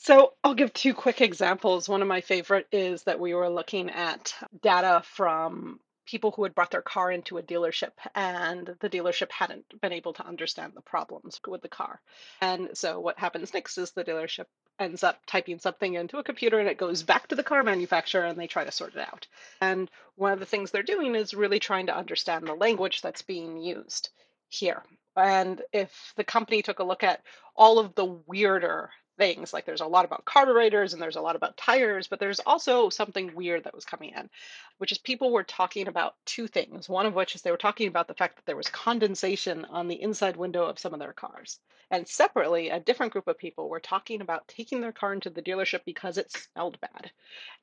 So 0.00 0.32
I'll 0.44 0.54
give 0.54 0.72
two 0.72 0.94
quick 0.94 1.20
examples. 1.20 1.88
One 1.88 2.02
of 2.02 2.08
my 2.08 2.20
favorite 2.20 2.66
is 2.72 3.02
that 3.02 3.20
we 3.20 3.34
were 3.34 3.50
looking 3.50 3.90
at 3.90 4.32
data 4.62 5.02
from 5.04 5.80
people 6.06 6.30
who 6.30 6.44
had 6.44 6.54
brought 6.54 6.70
their 6.70 6.82
car 6.82 7.10
into 7.10 7.36
a 7.36 7.42
dealership 7.42 7.90
and 8.14 8.74
the 8.80 8.88
dealership 8.88 9.30
hadn't 9.30 9.64
been 9.82 9.92
able 9.92 10.14
to 10.14 10.26
understand 10.26 10.72
the 10.74 10.80
problems 10.80 11.40
with 11.46 11.60
the 11.62 11.68
car. 11.68 12.00
And 12.40 12.70
so 12.72 13.00
what 13.00 13.18
happens 13.18 13.52
next 13.52 13.76
is 13.76 13.90
the 13.90 14.04
dealership 14.04 14.46
ends 14.78 15.02
up 15.02 15.20
typing 15.26 15.58
something 15.58 15.94
into 15.94 16.16
a 16.16 16.24
computer 16.24 16.58
and 16.58 16.68
it 16.68 16.78
goes 16.78 17.02
back 17.02 17.26
to 17.26 17.34
the 17.34 17.42
car 17.42 17.62
manufacturer 17.62 18.24
and 18.24 18.38
they 18.38 18.46
try 18.46 18.64
to 18.64 18.72
sort 18.72 18.94
it 18.94 19.00
out. 19.00 19.26
And 19.60 19.90
one 20.14 20.32
of 20.32 20.38
the 20.38 20.46
things 20.46 20.70
they're 20.70 20.82
doing 20.84 21.16
is 21.16 21.34
really 21.34 21.58
trying 21.58 21.86
to 21.86 21.96
understand 21.96 22.46
the 22.46 22.54
language 22.54 23.02
that's 23.02 23.22
being 23.22 23.58
used 23.58 24.10
here. 24.48 24.82
And 25.16 25.60
if 25.72 26.14
the 26.16 26.24
company 26.24 26.62
took 26.62 26.78
a 26.78 26.84
look 26.84 27.02
at 27.02 27.20
all 27.56 27.80
of 27.80 27.94
the 27.96 28.06
weirder 28.06 28.90
things. 29.18 29.52
Like 29.52 29.66
there's 29.66 29.82
a 29.82 29.86
lot 29.86 30.06
about 30.06 30.24
carburetors 30.24 30.94
and 30.94 31.02
there's 31.02 31.16
a 31.16 31.20
lot 31.20 31.36
about 31.36 31.56
tires, 31.58 32.06
but 32.06 32.20
there's 32.20 32.40
also 32.40 32.88
something 32.88 33.34
weird 33.34 33.64
that 33.64 33.74
was 33.74 33.84
coming 33.84 34.12
in, 34.16 34.30
which 34.78 34.92
is 34.92 34.98
people 34.98 35.32
were 35.32 35.44
talking 35.44 35.88
about 35.88 36.14
two 36.24 36.46
things. 36.46 36.88
One 36.88 37.04
of 37.04 37.14
which 37.14 37.34
is 37.34 37.42
they 37.42 37.50
were 37.50 37.58
talking 37.58 37.88
about 37.88 38.08
the 38.08 38.14
fact 38.14 38.36
that 38.36 38.46
there 38.46 38.56
was 38.56 38.68
condensation 38.68 39.66
on 39.66 39.88
the 39.88 40.00
inside 40.00 40.36
window 40.36 40.64
of 40.64 40.78
some 40.78 40.94
of 40.94 41.00
their 41.00 41.12
cars. 41.12 41.58
And 41.90 42.06
separately, 42.06 42.68
a 42.68 42.80
different 42.80 43.12
group 43.12 43.28
of 43.28 43.38
people 43.38 43.68
were 43.68 43.80
talking 43.80 44.20
about 44.20 44.46
taking 44.46 44.82
their 44.82 44.92
car 44.92 45.14
into 45.14 45.30
the 45.30 45.40
dealership 45.40 45.80
because 45.86 46.18
it 46.18 46.30
smelled 46.30 46.78
bad. 46.80 47.10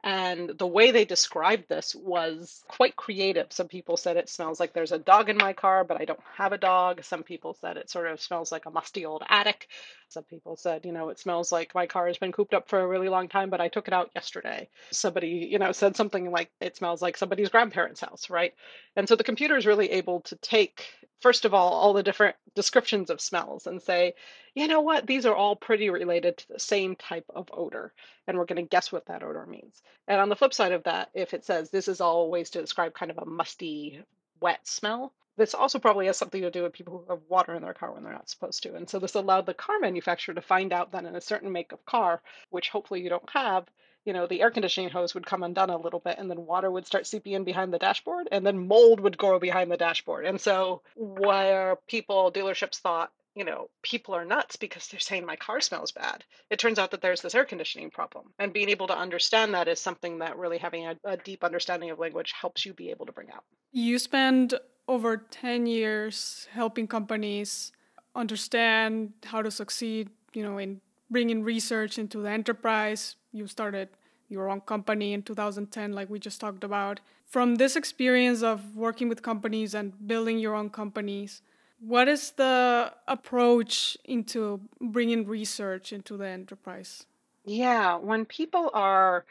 And 0.04 0.50
the 0.58 0.66
way 0.66 0.90
they 0.90 1.06
described 1.06 1.70
this 1.70 1.94
was 1.96 2.64
quite 2.68 2.96
creative. 2.96 3.54
Some 3.54 3.68
people 3.68 3.98
said 3.98 4.18
it 4.18 4.30
smells 4.30 4.60
like 4.60 4.74
there's 4.74 4.92
a 4.92 4.98
dog 4.98 5.30
in 5.30 5.38
my 5.38 5.54
car, 5.54 5.84
but 5.84 6.02
I 6.02 6.06
don't 6.06 6.20
have 6.38 6.54
a 6.54 6.58
dog. 6.58 7.04
Some 7.04 7.22
people 7.22 7.54
said 7.54 7.78
it 7.78 7.90
sort 7.92 8.08
of 8.08 8.20
smells 8.20 8.52
like 8.52 8.66
a 8.66 8.72
musty 8.72 9.06
old 9.06 9.24
attic. 9.30 9.68
Some 10.10 10.24
people 10.24 10.56
said, 10.56 10.86
you 10.86 10.92
know, 10.92 11.10
it 11.10 11.20
smells 11.20 11.45
like 11.52 11.76
my 11.76 11.88
car 11.88 12.08
has 12.08 12.18
been 12.18 12.32
cooped 12.32 12.54
up 12.54 12.70
for 12.70 12.80
a 12.80 12.88
really 12.88 13.10
long 13.10 13.28
time, 13.28 13.50
but 13.50 13.62
I 13.62 13.68
took 13.68 13.88
it 13.88 13.94
out 13.94 14.12
yesterday. 14.16 14.70
Somebody, 14.92 15.28
you 15.28 15.60
know, 15.60 15.72
said 15.72 15.96
something 15.96 16.32
like 16.32 16.52
it 16.60 16.76
smells 16.78 17.02
like 17.02 17.18
somebody's 17.18 17.50
grandparents' 17.50 18.02
house, 18.02 18.30
right? 18.30 18.54
And 18.96 19.08
so 19.08 19.16
the 19.16 19.24
computer 19.24 19.58
is 19.58 19.66
really 19.66 19.92
able 19.92 20.22
to 20.22 20.36
take, 20.38 20.86
first 21.22 21.46
of 21.46 21.54
all, 21.54 21.74
all 21.74 21.94
the 21.94 22.04
different 22.04 22.36
descriptions 22.56 23.10
of 23.10 23.22
smells 23.22 23.68
and 23.68 23.82
say, 23.82 24.14
you 24.54 24.68
know 24.68 24.82
what, 24.82 25.06
these 25.06 25.26
are 25.26 25.36
all 25.36 25.56
pretty 25.56 25.90
related 25.90 26.38
to 26.38 26.48
the 26.48 26.60
same 26.60 26.96
type 26.96 27.26
of 27.36 27.50
odor. 27.52 27.94
And 28.28 28.38
we're 28.38 28.46
going 28.46 28.64
to 28.64 28.70
guess 28.70 28.92
what 28.92 29.06
that 29.08 29.24
odor 29.24 29.46
means. 29.46 29.82
And 30.08 30.22
on 30.22 30.30
the 30.30 30.36
flip 30.36 30.54
side 30.54 30.72
of 30.72 30.84
that, 30.84 31.10
if 31.14 31.34
it 31.34 31.46
says 31.46 31.70
this 31.70 31.88
is 31.88 32.02
all 32.02 32.30
ways 32.30 32.50
to 32.52 32.62
describe 32.62 32.94
kind 32.94 33.12
of 33.12 33.18
a 33.18 33.26
musty, 33.26 34.02
wet 34.40 34.66
smell, 34.68 35.14
this 35.38 35.54
also 35.54 35.80
probably 35.80 36.06
has 36.06 36.18
something 36.18 36.42
to 36.42 36.52
do 36.52 36.64
with 36.64 36.74
people 36.74 37.04
who 37.06 37.14
have 37.14 37.24
water 37.28 37.56
in 37.56 37.62
their 37.62 37.74
car 37.74 37.94
when 37.94 38.04
they're 38.04 38.14
not 38.14 38.30
supposed 38.30 38.64
to. 38.64 38.76
And 38.76 38.90
so 38.90 39.00
this 39.00 39.16
allowed 39.16 39.46
the 39.46 39.54
car 39.54 39.80
manufacturer 39.80 40.36
to 40.36 40.42
find 40.42 40.72
out 40.72 40.92
that 40.92 41.06
in 41.06 41.16
a 41.16 41.22
certain 41.22 41.52
make 41.52 41.72
of 41.72 41.86
car, 41.86 42.22
which 42.50 42.70
hopefully 42.70 43.02
you 43.02 43.10
don't 43.10 43.30
have, 43.32 43.68
you 44.06 44.14
know, 44.14 44.28
the 44.28 44.42
air 44.42 44.52
conditioning 44.52 44.90
hose 44.90 45.14
would 45.14 45.26
come 45.26 45.44
undone 45.44 45.70
a 45.70 45.78
little 45.78 46.00
bit 46.00 46.18
and 46.18 46.30
then 46.30 46.46
water 46.46 46.72
would 46.72 46.86
start 46.86 47.08
seeping 47.08 47.34
in 47.34 47.44
behind 47.44 47.74
the 47.74 47.80
dashboard 47.80 48.28
and 48.32 48.46
then 48.46 48.68
mold 48.68 49.00
would 49.00 49.18
grow 49.18 49.40
behind 49.40 49.72
the 49.72 49.78
dashboard. 49.78 50.26
And 50.26 50.40
so 50.40 50.82
where 50.96 51.78
people, 51.88 52.32
dealerships 52.32 52.80
thought 52.80 53.12
you 53.36 53.44
know, 53.44 53.70
people 53.84 54.16
are 54.16 54.24
nuts 54.24 54.56
because 54.56 54.88
they're 54.88 55.00
saying 55.00 55.26
my 55.26 55.36
car 55.36 55.60
smells 55.60 55.92
bad. 55.92 56.24
It 56.50 56.58
turns 56.58 56.80
out 56.80 56.92
that 56.92 57.02
there's 57.02 57.22
this 57.22 57.36
air 57.36 57.44
conditioning 57.44 57.92
problem. 57.92 58.34
And 58.40 58.54
being 58.54 58.70
able 58.70 58.88
to 58.88 58.98
understand 58.98 59.54
that 59.54 59.68
is 59.68 59.80
something 59.80 60.20
that 60.20 60.38
really 60.38 60.58
having 60.58 60.88
a, 60.88 60.96
a 61.04 61.18
deep 61.18 61.44
understanding 61.44 61.92
of 61.92 62.00
language 62.00 62.32
helps 62.32 62.66
you 62.66 62.74
be 62.74 62.92
able 62.92 63.06
to 63.08 63.12
bring 63.12 63.30
out. 63.32 63.44
You 63.74 64.00
spend 64.00 64.54
over 64.88 65.18
10 65.18 65.66
years 65.66 66.48
helping 66.52 66.88
companies 66.88 67.72
understand 68.16 69.14
how 69.26 69.42
to 69.42 69.52
succeed, 69.52 70.10
you 70.34 70.44
know, 70.44 70.58
in 70.58 70.82
bringing 71.10 71.44
research 71.44 71.98
into 71.98 72.22
the 72.22 72.30
enterprise. 72.30 73.16
You 73.32 73.48
started 73.48 73.90
your 74.30 74.50
own 74.50 74.62
company 74.62 75.14
in 75.14 75.22
2010 75.22 75.94
like 75.94 76.10
we 76.10 76.20
just 76.20 76.42
talked 76.42 76.64
about. 76.64 77.00
From 77.26 77.56
this 77.56 77.76
experience 77.76 78.44
of 78.44 78.76
working 78.76 79.10
with 79.10 79.22
companies 79.22 79.74
and 79.74 80.08
building 80.08 80.40
your 80.40 80.56
own 80.56 80.70
companies, 80.70 81.42
what 81.80 82.08
is 82.08 82.32
the 82.32 82.94
approach 83.08 83.98
into 84.06 84.62
bringing 84.80 85.28
research 85.28 85.92
into 85.92 86.18
the 86.18 86.28
enterprise? 86.28 87.06
Yeah, 87.44 87.98
when 87.98 88.26
people 88.26 88.72
are 88.74 89.26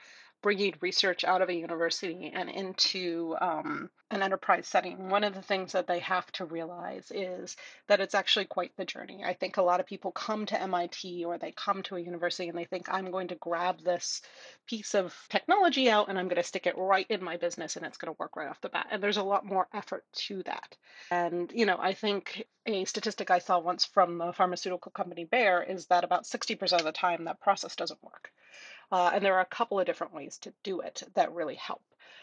bringing 0.45 0.75
research 0.83 1.25
out 1.25 1.41
of 1.41 1.49
a 1.49 1.55
university 1.55 2.31
and 2.35 2.51
into 2.51 3.35
um, 3.41 3.89
an 4.11 4.21
enterprise 4.21 4.69
setting, 4.69 5.09
one 5.09 5.25
of 5.25 5.33
the 5.33 5.41
things 5.41 5.73
that 5.73 5.87
they 5.87 6.01
have 6.01 6.31
to 6.33 6.45
realize 6.45 7.11
is 7.11 7.57
that 7.89 7.99
it's 7.99 8.15
actually 8.15 8.45
quite 8.45 8.71
the 8.77 8.85
journey. 8.85 9.25
I 9.25 9.33
think 9.33 9.57
a 9.57 9.63
lot 9.63 9.81
of 9.81 9.87
people 9.87 10.13
come 10.13 10.45
to 10.45 10.61
MIT 10.61 11.25
or 11.25 11.39
they 11.39 11.53
come 11.53 11.83
to 11.85 11.97
a 11.97 12.01
university 12.01 12.51
and 12.51 12.59
they 12.59 12.67
think, 12.67 12.93
I'm 12.93 13.11
going 13.11 13.29
to 13.29 13.37
grab 13.37 13.83
this 13.83 14.21
piece 14.67 14.95
of 14.95 15.17
technology 15.31 15.89
out 15.89 16.11
and 16.11 16.19
I'm 16.19 16.29
going 16.29 16.37
to 16.37 16.43
stick 16.43 16.67
it 16.67 16.77
right 16.77 17.07
in 17.09 17.25
my 17.25 17.39
business 17.39 17.77
and 17.77 17.87
it's 17.87 17.97
going 17.97 18.13
to 18.13 18.19
work 18.21 18.37
right 18.37 18.51
off 18.51 18.61
the 18.61 18.69
bat. 18.69 18.89
And 18.91 19.03
there's 19.03 19.17
a 19.17 19.23
lot 19.23 19.47
more 19.47 19.67
effort 19.73 20.05
to 20.27 20.43
that. 20.43 20.77
And, 21.11 21.51
you 21.55 21.65
know, 21.65 21.79
I 21.81 21.95
think 21.95 22.45
a 22.67 22.85
statistic 22.85 23.31
I 23.31 23.39
saw 23.39 23.61
once 23.61 23.87
from 23.87 24.19
the 24.19 24.35
pharmaceutical 24.35 24.93
company 24.93 25.25
Bayer 25.25 25.63
is 25.63 25.87
that 25.87 26.05
about 26.05 26.25
60% 26.25 26.73
of 26.75 26.85
the 26.85 26.93
time 26.93 27.25
that 27.25 27.41
process 27.41 27.77
doesn't 27.77 28.05
work. 28.05 28.31
Uh, 28.91 29.11
and 29.15 29.25
there 29.25 29.35
are 29.35 29.41
a 29.41 29.47
couple 29.47 29.79
of 29.79 29.87
different 29.87 30.15
ways 30.15 30.39
to 30.39 30.53
do 30.63 30.81
it 30.81 31.03
that 31.15 31.33
really 31.33 31.55
help. 31.55 31.83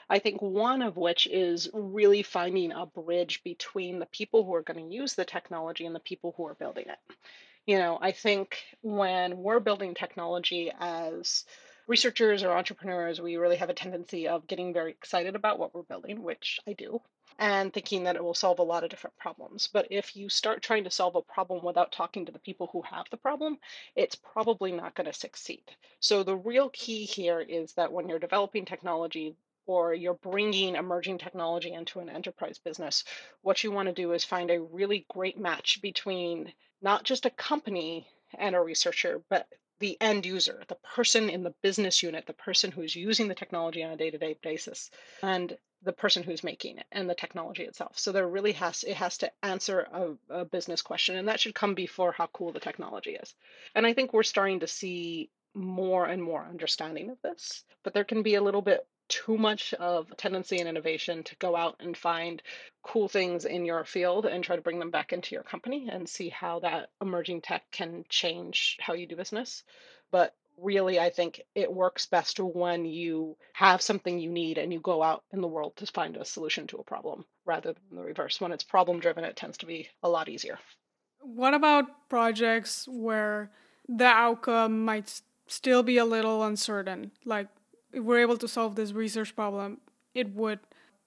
I 0.10 0.20
think 0.20 0.42
one 0.42 0.82
of 0.82 0.98
which 0.98 1.26
is 1.28 1.70
really 1.74 2.24
finding 2.24 2.72
a 2.72 2.86
bridge 2.86 3.44
between 3.44 4.00
the 4.00 4.06
people 4.08 4.44
who 4.44 4.54
are 4.56 4.62
going 4.62 4.90
to 4.90 4.96
use 4.96 5.14
the 5.14 5.26
technology 5.26 5.86
and 5.86 5.96
the 5.96 6.02
people 6.02 6.34
who 6.36 6.46
are 6.48 6.56
building 6.56 6.86
it. 6.88 7.16
You 7.66 7.78
know, 7.78 7.98
I 8.02 8.12
think 8.12 8.58
when 8.82 9.38
we're 9.38 9.60
building 9.60 9.94
technology 9.94 10.72
as 10.80 11.46
researchers 11.88 12.44
or 12.44 12.52
entrepreneurs, 12.52 13.22
we 13.22 13.38
really 13.38 13.56
have 13.58 13.70
a 13.70 13.74
tendency 13.74 14.28
of 14.28 14.48
getting 14.48 14.74
very 14.74 14.92
excited 14.92 15.36
about 15.36 15.60
what 15.60 15.74
we're 15.74 15.84
building, 15.84 16.24
which 16.24 16.60
I 16.68 16.74
do 16.74 17.02
and 17.42 17.74
thinking 17.74 18.04
that 18.04 18.16
it 18.16 18.24
will 18.24 18.36
solve 18.36 18.60
a 18.60 18.64
lot 18.64 18.84
of 18.84 18.92
different 18.92 19.18
problems. 19.18 19.68
But 19.74 19.88
if 19.90 20.16
you 20.16 20.30
start 20.30 20.62
trying 20.62 20.84
to 20.84 20.92
solve 20.92 21.16
a 21.16 21.24
problem 21.24 21.66
without 21.66 21.92
talking 21.92 22.24
to 22.28 22.32
the 22.32 22.38
people 22.38 22.70
who 22.72 22.84
have 22.84 23.08
the 23.10 23.18
problem, 23.18 23.58
it's 23.96 24.14
probably 24.14 24.72
not 24.72 24.94
going 24.94 25.08
to 25.08 25.14
succeed. 25.14 25.64
So 26.00 26.22
the 26.22 26.36
real 26.36 26.70
key 26.70 27.04
here 27.04 27.42
is 27.42 27.74
that 27.74 27.92
when 27.92 28.08
you're 28.08 28.20
developing 28.20 28.64
technology, 28.64 29.36
or 29.66 29.94
you're 29.94 30.16
bringing 30.16 30.76
emerging 30.76 31.18
technology 31.18 31.74
into 31.74 32.00
an 32.00 32.10
enterprise 32.10 32.60
business, 32.60 33.04
what 33.42 33.64
you 33.64 33.72
want 33.72 33.88
to 33.88 33.94
do 33.94 34.12
is 34.14 34.24
find 34.24 34.52
a 34.52 34.62
really 34.62 35.06
great 35.10 35.40
match 35.40 35.82
between 35.82 36.52
not 36.82 37.04
just 37.04 37.26
a 37.26 37.32
company 37.32 38.08
and 38.38 38.56
a 38.56 38.62
researcher, 38.62 39.22
but 39.30 39.48
the 39.82 39.98
end 40.00 40.26
user, 40.26 40.64
the 40.70 40.78
person 40.96 41.30
in 41.30 41.44
the 41.44 41.54
business 41.62 42.02
unit, 42.02 42.26
the 42.26 42.34
person 42.34 42.72
who's 42.72 42.96
using 42.96 43.28
the 43.28 43.36
technology 43.36 43.84
on 43.84 43.92
a 43.92 43.98
day 43.98 44.10
to 44.10 44.18
day 44.18 44.38
basis. 44.42 44.90
And 45.22 45.58
the 45.84 45.92
person 45.92 46.22
who's 46.22 46.44
making 46.44 46.78
it 46.78 46.86
and 46.92 47.10
the 47.10 47.16
technology 47.16 47.64
itself. 47.64 47.98
So 47.98 48.12
there 48.12 48.28
really 48.28 48.52
has 48.52 48.84
it 48.84 48.96
has 48.98 49.18
to 49.18 49.32
answer 49.42 49.88
a, 49.92 50.42
a, 50.42 50.46
business 50.46 50.84
question, 50.84 51.18
and 51.18 51.28
that 51.28 51.40
should 51.40 51.56
come 51.56 51.74
before 51.74 52.12
how 52.12 52.28
cool 52.28 52.52
the 52.52 52.60
technology 52.60 53.12
is. 53.12 53.34
And 53.74 53.86
I 53.88 53.94
think 53.94 54.14
we're 54.14 54.24
starting 54.24 54.60
to 54.60 54.68
see 54.68 55.32
more 55.56 56.06
and 56.06 56.22
more 56.22 56.46
understanding 56.46 57.10
of 57.10 57.18
this, 57.24 57.64
but 57.84 57.94
there 57.94 58.04
can 58.04 58.22
be 58.22 58.36
a 58.36 58.42
little 58.42 58.62
bit 58.62 58.86
too 59.12 59.38
much 59.38 59.74
of 59.76 60.16
tendency 60.18 60.58
and 60.58 60.68
innovation 60.68 61.24
to 61.24 61.36
go 61.36 61.56
out 61.56 61.76
and 61.80 61.96
find 61.96 62.42
cool 62.82 63.08
things 63.08 63.46
in 63.46 63.66
your 63.66 63.84
field 63.84 64.26
and 64.26 64.44
try 64.44 64.56
to 64.56 64.62
bring 64.62 64.80
them 64.80 64.90
back 64.90 65.14
into 65.14 65.36
your 65.36 65.44
company 65.44 65.90
and 65.92 66.10
see 66.10 66.30
how 66.30 66.60
that 66.60 66.90
emerging 67.02 67.42
tech 67.42 67.70
can 67.72 68.06
change 68.10 68.78
how 68.80 68.94
you 68.94 69.06
do 69.06 69.16
business. 69.16 69.64
But 70.12 70.34
really 70.58 71.00
i 71.00 71.10
think 71.10 71.42
it 71.56 71.72
works 71.72 72.06
best 72.06 72.40
when 72.40 72.86
you 72.86 73.36
have 73.54 73.82
something 73.82 74.20
you 74.20 74.30
need 74.30 74.58
and 74.58 74.72
you 74.72 74.80
go 74.80 75.02
out 75.02 75.24
in 75.32 75.42
the 75.42 75.48
world 75.48 75.76
to 75.76 75.86
find 75.88 76.16
a 76.18 76.26
solution 76.26 76.68
to 76.68 76.78
a 76.78 76.84
problem 76.84 77.26
rather 77.46 77.74
than 77.74 77.98
the 77.98 78.04
reverse. 78.04 78.40
When 78.40 78.52
it's 78.52 78.64
problem 78.64 79.00
driven 79.00 79.24
it 79.24 79.36
tends 79.36 79.58
to 79.60 79.66
be 79.66 79.90
a 80.04 80.10
lot 80.10 80.30
easier. 80.30 80.60
What 81.22 81.54
about 81.54 82.10
projects 82.10 82.88
where 82.88 83.52
the 83.88 84.06
outcome 84.06 84.86
might 84.86 85.22
still 85.48 85.84
be 85.84 85.98
a 85.98 86.06
little 86.06 86.44
uncertain? 86.44 87.12
Like 87.26 87.48
if 87.94 88.04
we're 88.04 88.20
able 88.20 88.38
to 88.38 88.48
solve 88.48 88.76
this 88.76 88.92
research 88.92 89.36
problem 89.36 89.80
it 90.14 90.34
would 90.36 90.60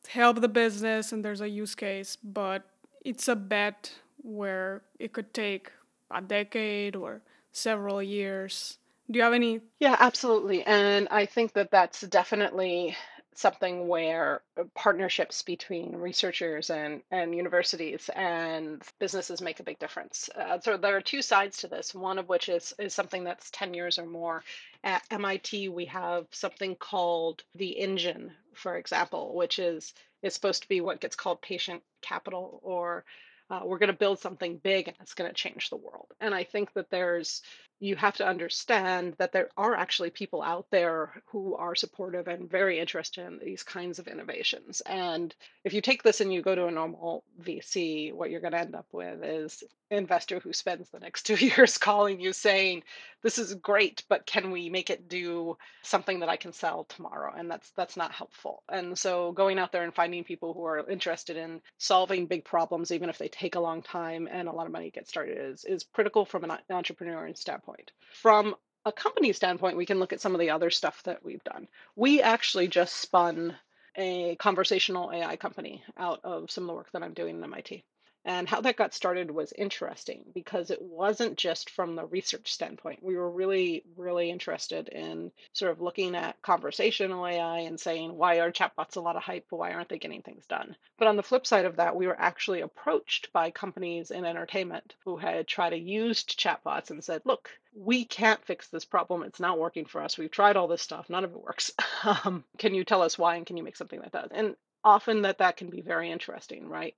help 0.08 0.40
the 0.40 0.48
business 0.48 1.12
and 1.12 1.24
there's 1.24 1.40
a 1.40 1.48
use 1.48 1.74
case 1.74 2.16
but 2.22 2.64
it's 3.04 3.28
a 3.28 3.36
bet 3.36 3.92
where 4.22 4.82
it 4.98 5.12
could 5.12 5.32
take 5.34 5.70
a 6.10 6.20
decade 6.20 6.96
or 6.96 7.20
several 7.52 8.02
years 8.02 8.78
do 9.10 9.18
you 9.18 9.22
have 9.22 9.34
any? 9.34 9.60
Yeah, 9.78 9.96
absolutely. 9.98 10.62
And 10.64 11.08
I 11.10 11.26
think 11.26 11.52
that 11.52 11.70
that's 11.70 12.00
definitely 12.02 12.96
something 13.38 13.88
where 13.88 14.42
uh, 14.58 14.64
partnerships 14.74 15.42
between 15.42 15.96
researchers 15.96 16.70
and, 16.70 17.02
and 17.10 17.34
universities 17.34 18.10
and 18.14 18.82
businesses 18.98 19.40
make 19.40 19.60
a 19.60 19.64
big 19.64 19.78
difference. 19.78 20.30
Uh, 20.36 20.58
so 20.60 20.76
there 20.76 20.96
are 20.96 21.00
two 21.00 21.22
sides 21.22 21.58
to 21.58 21.68
this, 21.68 21.94
one 21.94 22.18
of 22.18 22.28
which 22.28 22.48
is, 22.48 22.74
is 22.78 22.94
something 22.94 23.24
that's 23.24 23.50
10 23.50 23.74
years 23.74 23.98
or 23.98 24.06
more. 24.06 24.42
At 24.82 25.02
MIT, 25.10 25.68
we 25.68 25.86
have 25.86 26.26
something 26.30 26.76
called 26.76 27.42
the 27.54 27.70
engine, 27.70 28.32
for 28.54 28.76
example, 28.76 29.34
which 29.34 29.58
is, 29.58 29.94
is 30.22 30.34
supposed 30.34 30.62
to 30.62 30.68
be 30.68 30.80
what 30.80 31.00
gets 31.00 31.16
called 31.16 31.42
patient 31.42 31.82
capital 32.02 32.60
or 32.62 33.04
uh, 33.50 33.60
we're 33.64 33.78
going 33.78 33.88
to 33.88 33.92
build 33.92 34.18
something 34.18 34.56
big 34.58 34.88
and 34.88 34.96
it's 35.00 35.14
going 35.14 35.30
to 35.30 35.34
change 35.34 35.68
the 35.68 35.76
world. 35.76 36.06
And 36.20 36.34
I 36.34 36.44
think 36.44 36.72
that 36.74 36.90
there's 36.90 37.42
you 37.84 37.96
have 37.96 38.16
to 38.16 38.26
understand 38.26 39.14
that 39.18 39.32
there 39.32 39.50
are 39.58 39.74
actually 39.74 40.08
people 40.08 40.40
out 40.40 40.66
there 40.70 41.22
who 41.26 41.54
are 41.54 41.74
supportive 41.74 42.28
and 42.28 42.50
very 42.50 42.78
interested 42.78 43.26
in 43.26 43.38
these 43.38 43.62
kinds 43.62 43.98
of 43.98 44.08
innovations. 44.08 44.80
And 44.86 45.34
if 45.64 45.74
you 45.74 45.82
take 45.82 46.02
this 46.02 46.22
and 46.22 46.32
you 46.32 46.40
go 46.40 46.54
to 46.54 46.66
a 46.66 46.70
normal 46.70 47.24
VC, 47.42 48.14
what 48.14 48.30
you're 48.30 48.40
going 48.40 48.54
to 48.54 48.58
end 48.58 48.74
up 48.74 48.86
with 48.92 49.22
is 49.22 49.62
an 49.90 49.98
investor 49.98 50.40
who 50.40 50.54
spends 50.54 50.88
the 50.88 50.98
next 50.98 51.22
two 51.26 51.34
years 51.34 51.76
calling 51.76 52.20
you 52.20 52.32
saying, 52.32 52.84
"This 53.22 53.38
is 53.38 53.54
great, 53.54 54.02
but 54.08 54.24
can 54.24 54.50
we 54.50 54.70
make 54.70 54.88
it 54.88 55.08
do 55.08 55.58
something 55.82 56.20
that 56.20 56.30
I 56.30 56.36
can 56.36 56.54
sell 56.54 56.84
tomorrow?" 56.84 57.34
And 57.36 57.50
that's 57.50 57.70
that's 57.72 57.98
not 57.98 58.12
helpful. 58.12 58.62
And 58.70 58.98
so 58.98 59.32
going 59.32 59.58
out 59.58 59.72
there 59.72 59.84
and 59.84 59.94
finding 59.94 60.24
people 60.24 60.54
who 60.54 60.64
are 60.64 60.88
interested 60.88 61.36
in 61.36 61.60
solving 61.76 62.26
big 62.26 62.46
problems, 62.46 62.92
even 62.92 63.10
if 63.10 63.18
they 63.18 63.28
take 63.28 63.56
a 63.56 63.60
long 63.60 63.82
time 63.82 64.26
and 64.30 64.48
a 64.48 64.52
lot 64.52 64.66
of 64.66 64.72
money 64.72 64.90
to 64.90 64.94
get 64.94 65.08
started, 65.08 65.36
is 65.38 65.66
is 65.66 65.84
critical 65.92 66.24
from 66.24 66.44
an 66.44 66.52
entrepreneur 66.70 67.30
standpoint 67.34 67.73
standpoint. 67.74 67.92
From 68.12 68.54
a 68.84 68.92
company 68.92 69.32
standpoint, 69.32 69.76
we 69.76 69.86
can 69.86 69.98
look 69.98 70.12
at 70.12 70.20
some 70.20 70.34
of 70.34 70.40
the 70.40 70.50
other 70.50 70.70
stuff 70.70 71.02
that 71.04 71.24
we've 71.24 71.44
done. 71.44 71.68
We 71.96 72.22
actually 72.22 72.68
just 72.68 72.96
spun 72.96 73.56
a 73.96 74.36
conversational 74.36 75.10
AI 75.12 75.36
company 75.36 75.82
out 75.96 76.20
of 76.24 76.50
some 76.50 76.64
of 76.64 76.68
the 76.68 76.74
work 76.74 76.90
that 76.92 77.02
I'm 77.02 77.14
doing 77.14 77.36
in 77.36 77.44
MIT. 77.44 77.84
And 78.24 78.48
how 78.48 78.60
that 78.62 78.76
got 78.76 78.94
started 78.94 79.30
was 79.30 79.52
interesting 79.52 80.24
because 80.34 80.70
it 80.70 80.80
wasn't 80.80 81.36
just 81.36 81.70
from 81.70 81.94
the 81.94 82.06
research 82.06 82.52
standpoint. 82.52 83.02
We 83.02 83.16
were 83.16 83.30
really, 83.30 83.84
really 83.96 84.30
interested 84.30 84.88
in 84.88 85.30
sort 85.52 85.72
of 85.72 85.80
looking 85.82 86.16
at 86.16 86.40
conversational 86.42 87.26
AI 87.26 87.60
and 87.60 87.78
saying, 87.78 88.16
why 88.16 88.40
are 88.40 88.50
chatbots 88.52 88.96
a 88.96 89.00
lot 89.00 89.16
of 89.16 89.22
hype? 89.22 89.46
Why 89.50 89.72
aren't 89.72 89.90
they 89.90 89.98
getting 89.98 90.22
things 90.22 90.46
done? 90.46 90.76
But 90.98 91.08
on 91.08 91.16
the 91.16 91.22
flip 91.22 91.46
side 91.46 91.66
of 91.66 91.76
that, 91.76 91.96
we 91.96 92.06
were 92.06 92.18
actually 92.18 92.62
approached 92.62 93.32
by 93.32 93.50
companies 93.50 94.10
in 94.10 94.24
entertainment 94.24 94.94
who 95.04 95.16
had 95.18 95.46
tried 95.46 95.70
to 95.70 95.78
use 95.78 96.24
chatbots 96.24 96.90
and 96.90 97.04
said, 97.04 97.22
look, 97.24 97.50
we 97.74 98.04
can't 98.04 98.44
fix 98.46 98.68
this 98.68 98.84
problem. 98.84 99.22
It's 99.22 99.40
not 99.40 99.58
working 99.58 99.84
for 99.84 100.02
us. 100.02 100.16
We've 100.16 100.30
tried 100.30 100.56
all 100.56 100.68
this 100.68 100.82
stuff. 100.82 101.10
None 101.10 101.24
of 101.24 101.32
it 101.32 101.42
works. 101.42 101.70
Um, 102.04 102.44
can 102.58 102.74
you 102.74 102.84
tell 102.84 103.00
us 103.00 103.16
why 103.18 103.36
and 103.36 103.46
can 103.46 103.56
you 103.56 103.62
make 103.62 103.76
something 103.76 103.98
like 103.98 104.12
that? 104.12 104.28
And 104.32 104.56
often 104.84 105.22
that 105.22 105.38
that 105.38 105.56
can 105.56 105.70
be 105.70 105.80
very 105.80 106.10
interesting, 106.10 106.68
right? 106.68 106.94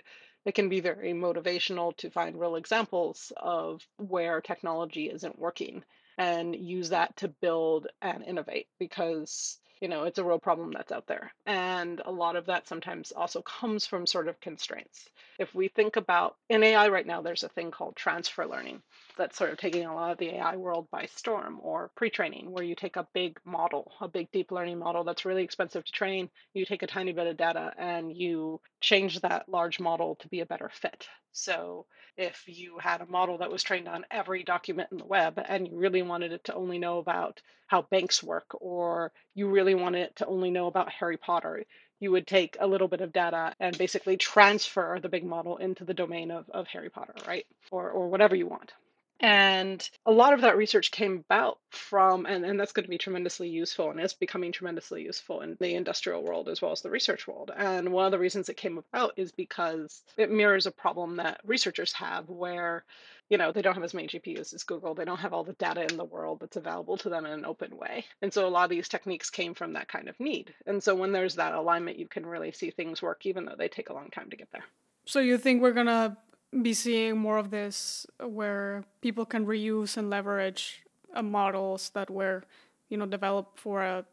It 0.46 0.54
can 0.54 0.68
be 0.68 0.80
very 0.80 1.12
motivational 1.12 1.94
to 1.96 2.08
find 2.08 2.38
real 2.38 2.54
examples 2.56 3.32
of 3.36 3.82
where 3.98 4.40
technology 4.40 5.10
isn't 5.10 5.38
working 5.38 5.82
and 6.16 6.54
use 6.54 6.90
that 6.90 7.14
to 7.16 7.28
build 7.28 7.88
and 8.00 8.24
innovate 8.24 8.68
because 8.78 9.58
you 9.80 9.88
know 9.88 10.04
it's 10.04 10.18
a 10.18 10.24
real 10.24 10.38
problem 10.38 10.72
that's 10.72 10.92
out 10.92 11.06
there 11.06 11.32
and 11.46 12.00
a 12.04 12.12
lot 12.12 12.36
of 12.36 12.46
that 12.46 12.66
sometimes 12.66 13.12
also 13.12 13.42
comes 13.42 13.86
from 13.86 14.06
sort 14.06 14.28
of 14.28 14.40
constraints 14.40 15.08
if 15.38 15.54
we 15.54 15.68
think 15.68 15.96
about 15.96 16.36
in 16.48 16.62
ai 16.62 16.88
right 16.88 17.06
now 17.06 17.22
there's 17.22 17.44
a 17.44 17.48
thing 17.48 17.70
called 17.70 17.96
transfer 17.96 18.46
learning 18.46 18.82
that's 19.16 19.36
sort 19.36 19.50
of 19.50 19.58
taking 19.58 19.86
a 19.86 19.94
lot 19.94 20.12
of 20.12 20.18
the 20.18 20.36
AI 20.36 20.56
world 20.56 20.88
by 20.90 21.06
storm, 21.06 21.58
or 21.62 21.90
pre 21.96 22.10
training, 22.10 22.50
where 22.50 22.64
you 22.64 22.74
take 22.74 22.96
a 22.96 23.06
big 23.14 23.38
model, 23.44 23.92
a 24.00 24.08
big 24.08 24.30
deep 24.30 24.52
learning 24.52 24.78
model 24.78 25.04
that's 25.04 25.24
really 25.24 25.42
expensive 25.42 25.84
to 25.84 25.92
train, 25.92 26.28
you 26.54 26.66
take 26.66 26.82
a 26.82 26.86
tiny 26.86 27.12
bit 27.12 27.26
of 27.26 27.36
data 27.36 27.72
and 27.78 28.14
you 28.16 28.60
change 28.80 29.20
that 29.20 29.48
large 29.48 29.80
model 29.80 30.16
to 30.16 30.28
be 30.28 30.40
a 30.40 30.46
better 30.46 30.70
fit. 30.72 31.08
So 31.32 31.86
if 32.16 32.44
you 32.46 32.78
had 32.78 33.00
a 33.00 33.06
model 33.06 33.38
that 33.38 33.50
was 33.50 33.62
trained 33.62 33.88
on 33.88 34.06
every 34.10 34.42
document 34.42 34.88
in 34.92 34.98
the 34.98 35.04
web 35.04 35.38
and 35.48 35.68
you 35.68 35.76
really 35.76 36.02
wanted 36.02 36.32
it 36.32 36.44
to 36.44 36.54
only 36.54 36.78
know 36.78 36.98
about 36.98 37.40
how 37.66 37.82
banks 37.82 38.22
work, 38.22 38.46
or 38.60 39.12
you 39.34 39.48
really 39.48 39.74
wanted 39.74 40.14
to 40.16 40.26
only 40.26 40.50
know 40.50 40.66
about 40.66 40.92
Harry 40.92 41.16
Potter, 41.16 41.64
you 42.00 42.10
would 42.12 42.26
take 42.26 42.56
a 42.60 42.66
little 42.66 42.88
bit 42.88 43.00
of 43.00 43.12
data 43.12 43.54
and 43.60 43.76
basically 43.78 44.16
transfer 44.16 44.98
the 45.00 45.08
big 45.08 45.24
model 45.24 45.56
into 45.58 45.84
the 45.84 45.94
domain 45.94 46.30
of, 46.30 46.48
of 46.50 46.66
Harry 46.68 46.90
Potter, 46.90 47.14
right? 47.26 47.46
Or, 47.70 47.90
or 47.90 48.08
whatever 48.08 48.36
you 48.36 48.46
want. 48.46 48.72
And 49.20 49.88
a 50.04 50.12
lot 50.12 50.34
of 50.34 50.42
that 50.42 50.58
research 50.58 50.90
came 50.90 51.24
about 51.28 51.58
from, 51.70 52.26
and, 52.26 52.44
and 52.44 52.60
that's 52.60 52.72
going 52.72 52.84
to 52.84 52.90
be 52.90 52.98
tremendously 52.98 53.48
useful 53.48 53.90
and 53.90 53.98
is 53.98 54.12
becoming 54.12 54.52
tremendously 54.52 55.04
useful 55.04 55.40
in 55.40 55.56
the 55.58 55.74
industrial 55.74 56.22
world 56.22 56.48
as 56.48 56.60
well 56.60 56.72
as 56.72 56.82
the 56.82 56.90
research 56.90 57.26
world. 57.26 57.50
And 57.56 57.92
one 57.92 58.04
of 58.04 58.12
the 58.12 58.18
reasons 58.18 58.48
it 58.48 58.58
came 58.58 58.76
about 58.76 59.14
is 59.16 59.32
because 59.32 60.02
it 60.18 60.30
mirrors 60.30 60.66
a 60.66 60.70
problem 60.70 61.16
that 61.16 61.40
researchers 61.44 61.94
have 61.94 62.28
where, 62.28 62.84
you 63.30 63.38
know, 63.38 63.52
they 63.52 63.62
don't 63.62 63.74
have 63.74 63.84
as 63.84 63.94
many 63.94 64.08
GPUs 64.08 64.52
as 64.52 64.64
Google. 64.64 64.94
They 64.94 65.06
don't 65.06 65.20
have 65.20 65.32
all 65.32 65.44
the 65.44 65.54
data 65.54 65.86
in 65.90 65.96
the 65.96 66.04
world 66.04 66.40
that's 66.40 66.56
available 66.56 66.98
to 66.98 67.08
them 67.08 67.24
in 67.24 67.32
an 67.32 67.46
open 67.46 67.74
way. 67.76 68.04
And 68.20 68.32
so 68.32 68.46
a 68.46 68.50
lot 68.50 68.64
of 68.64 68.70
these 68.70 68.88
techniques 68.88 69.30
came 69.30 69.54
from 69.54 69.72
that 69.72 69.88
kind 69.88 70.10
of 70.10 70.20
need. 70.20 70.52
And 70.66 70.82
so 70.82 70.94
when 70.94 71.12
there's 71.12 71.36
that 71.36 71.54
alignment, 71.54 71.98
you 71.98 72.06
can 72.06 72.26
really 72.26 72.52
see 72.52 72.70
things 72.70 73.00
work, 73.00 73.24
even 73.24 73.46
though 73.46 73.56
they 73.56 73.68
take 73.68 73.88
a 73.88 73.94
long 73.94 74.10
time 74.10 74.28
to 74.28 74.36
get 74.36 74.48
there. 74.52 74.64
So 75.06 75.20
you 75.20 75.38
think 75.38 75.62
we're 75.62 75.72
going 75.72 75.86
to 75.86 76.16
be 76.62 76.74
seeing 76.74 77.18
more 77.18 77.38
of 77.38 77.50
this 77.50 78.06
where 78.20 78.84
people 79.00 79.26
can 79.26 79.46
reuse 79.46 79.96
and 79.96 80.10
leverage 80.10 80.82
uh, 81.14 81.22
models 81.22 81.90
that 81.94 82.10
were 82.10 82.44
you 82.88 82.96
know 82.96 83.06
developed 83.06 83.58
for 83.58 83.82
a 83.82 84.04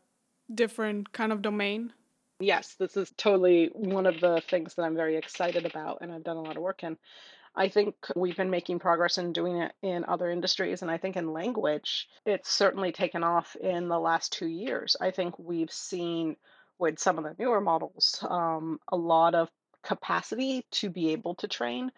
different 0.54 1.12
kind 1.12 1.32
of 1.32 1.42
domain? 1.42 1.94
Yes 2.40 2.76
this 2.76 2.98
is 2.98 3.12
totally 3.18 3.70
one 3.74 4.06
of 4.06 4.20
the 4.20 4.42
things 4.50 4.76
that 4.76 4.84
i'm 4.84 4.96
very 4.96 5.16
excited 5.16 5.66
about 5.66 6.00
and 6.02 6.12
i've 6.12 6.24
done 6.24 6.38
a 6.38 6.42
lot 6.42 6.58
of 6.58 6.64
work 6.64 6.84
in. 6.84 6.98
I 7.56 7.70
think 7.70 7.94
we've 8.16 8.36
been 8.36 8.50
making 8.50 8.80
progress 8.80 9.20
in 9.20 9.32
doing 9.32 9.58
it 9.58 9.74
in 9.84 10.06
other 10.06 10.30
industries 10.32 10.82
and 10.82 10.90
i 10.90 10.98
think 10.98 11.16
in 11.16 11.34
language 11.34 12.10
it's 12.26 12.50
certainly 12.50 12.92
taken 12.92 13.24
off 13.24 13.56
in 13.56 13.88
the 13.88 14.00
last 14.00 14.34
two 14.34 14.48
years. 14.48 14.96
I 15.00 15.12
think 15.12 15.38
we've 15.38 15.72
seen 15.72 16.36
with 16.80 17.00
some 17.00 17.18
of 17.18 17.24
the 17.24 17.36
newer 17.38 17.62
models 17.62 18.24
um, 18.28 18.80
a 18.90 18.98
lot 18.98 19.36
of 19.36 19.50
capacity 19.84 20.66
to 20.72 20.90
be 20.90 21.12
able 21.12 21.36
to 21.36 21.48
train 21.48 21.92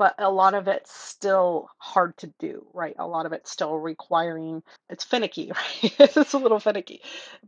but 0.00 0.14
a 0.18 0.30
lot 0.30 0.54
of 0.54 0.66
it's 0.66 0.90
still 0.90 1.68
hard 1.76 2.16
to 2.16 2.32
do, 2.38 2.66
right? 2.72 2.94
A 2.98 3.06
lot 3.06 3.26
of 3.26 3.34
it's 3.34 3.50
still 3.50 3.76
requiring, 3.76 4.62
it's 4.88 5.04
finicky, 5.04 5.52
right? 5.82 5.94
it's 6.00 6.32
a 6.32 6.38
little 6.38 6.58
finicky. 6.58 7.02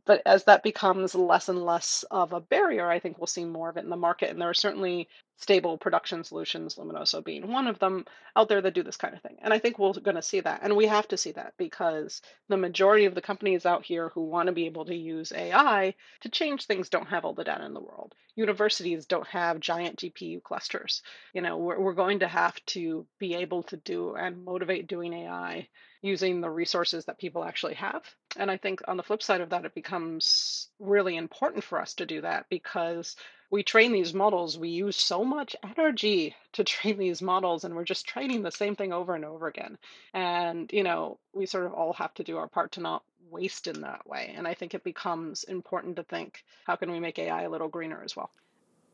But 0.04 0.20
as 0.26 0.44
that 0.44 0.62
becomes 0.62 1.14
less 1.14 1.48
and 1.48 1.64
less 1.64 2.04
of 2.10 2.34
a 2.34 2.40
barrier, 2.40 2.90
I 2.90 2.98
think 2.98 3.16
we'll 3.16 3.26
see 3.26 3.46
more 3.46 3.70
of 3.70 3.78
it 3.78 3.84
in 3.84 3.88
the 3.88 3.96
market. 3.96 4.28
And 4.28 4.38
there 4.38 4.50
are 4.50 4.54
certainly 4.54 5.08
stable 5.42 5.76
production 5.76 6.22
solutions, 6.22 6.76
Luminoso 6.76 7.22
being 7.22 7.50
one 7.50 7.66
of 7.66 7.80
them, 7.80 8.06
out 8.36 8.48
there 8.48 8.60
that 8.60 8.74
do 8.74 8.84
this 8.84 8.96
kind 8.96 9.14
of 9.14 9.20
thing. 9.22 9.36
And 9.42 9.52
I 9.52 9.58
think 9.58 9.78
we're 9.78 9.92
going 9.92 10.14
to 10.14 10.22
see 10.22 10.40
that. 10.40 10.60
And 10.62 10.76
we 10.76 10.86
have 10.86 11.08
to 11.08 11.16
see 11.16 11.32
that 11.32 11.54
because 11.58 12.22
the 12.48 12.56
majority 12.56 13.06
of 13.06 13.16
the 13.16 13.20
companies 13.20 13.66
out 13.66 13.84
here 13.84 14.08
who 14.10 14.22
want 14.22 14.46
to 14.46 14.52
be 14.52 14.66
able 14.66 14.84
to 14.84 14.94
use 14.94 15.32
AI 15.32 15.94
to 16.20 16.28
change 16.28 16.66
things 16.66 16.88
don't 16.88 17.08
have 17.08 17.24
all 17.24 17.34
the 17.34 17.44
data 17.44 17.64
in 17.64 17.74
the 17.74 17.80
world. 17.80 18.14
Universities 18.36 19.04
don't 19.06 19.26
have 19.26 19.58
giant 19.60 19.98
GPU 19.98 20.42
clusters. 20.42 21.02
You 21.34 21.42
know, 21.42 21.58
we're, 21.58 21.80
we're 21.80 21.92
going 21.92 22.20
to 22.20 22.28
have 22.28 22.64
to 22.66 23.04
be 23.18 23.34
able 23.34 23.64
to 23.64 23.76
do 23.76 24.14
and 24.14 24.44
motivate 24.44 24.86
doing 24.86 25.12
AI 25.12 25.68
using 26.02 26.40
the 26.40 26.50
resources 26.50 27.04
that 27.04 27.18
people 27.18 27.44
actually 27.44 27.74
have. 27.74 28.02
And 28.36 28.50
I 28.50 28.56
think 28.56 28.82
on 28.88 28.96
the 28.96 29.02
flip 29.02 29.22
side 29.22 29.40
of 29.40 29.50
that, 29.50 29.64
it 29.64 29.74
becomes 29.74 30.68
really 30.80 31.16
important 31.16 31.64
for 31.64 31.80
us 31.80 31.94
to 31.94 32.06
do 32.06 32.20
that 32.20 32.46
because 32.50 33.16
we 33.50 33.62
train 33.62 33.92
these 33.92 34.12
models, 34.12 34.58
we 34.58 34.70
use 34.70 34.96
so 34.96 35.24
much 35.24 35.54
energy 35.62 36.34
to 36.52 36.64
train 36.64 36.98
these 36.98 37.22
models, 37.22 37.64
and 37.64 37.74
we're 37.74 37.84
just 37.84 38.06
training 38.06 38.42
the 38.42 38.50
same 38.50 38.74
thing 38.74 38.92
over 38.92 39.14
and 39.14 39.24
over 39.24 39.46
again. 39.46 39.78
And, 40.12 40.70
you 40.72 40.82
know, 40.82 41.18
we 41.32 41.46
sort 41.46 41.66
of 41.66 41.72
all 41.72 41.92
have 41.94 42.14
to 42.14 42.24
do 42.24 42.36
our 42.36 42.48
part 42.48 42.72
to 42.72 42.80
not 42.80 43.04
waste 43.30 43.66
in 43.66 43.80
that 43.82 44.06
way. 44.06 44.34
And 44.36 44.46
I 44.46 44.54
think 44.54 44.74
it 44.74 44.84
becomes 44.84 45.44
important 45.44 45.96
to 45.96 46.02
think 46.02 46.44
how 46.66 46.76
can 46.76 46.90
we 46.90 47.00
make 47.00 47.18
AI 47.18 47.42
a 47.42 47.50
little 47.50 47.68
greener 47.68 48.02
as 48.04 48.16
well? 48.16 48.30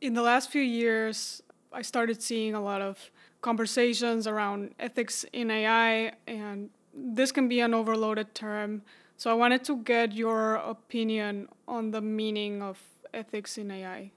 In 0.01 0.15
the 0.15 0.23
last 0.23 0.51
few 0.51 0.63
years, 0.63 1.43
I 1.73 1.83
started 1.83 2.23
seeing 2.23 2.55
a 2.55 2.63
lot 2.63 2.83
of 2.83 3.11
conversations 3.41 4.27
around 4.27 4.75
ethics 4.79 5.25
in 5.33 5.51
AI, 5.51 6.13
and 6.27 6.71
this 6.99 7.33
can 7.33 7.49
be 7.49 7.61
an 7.61 7.75
overloaded 7.75 8.35
term. 8.35 8.83
So 9.17 9.31
I 9.31 9.35
wanted 9.35 9.65
to 9.65 9.77
get 9.79 10.13
your 10.13 10.55
opinion 10.55 11.49
on 11.67 11.91
the 11.91 12.01
meaning 12.01 12.63
of 12.63 12.79
ethics 13.13 13.59
in 13.59 13.71
AI. 13.71 14.13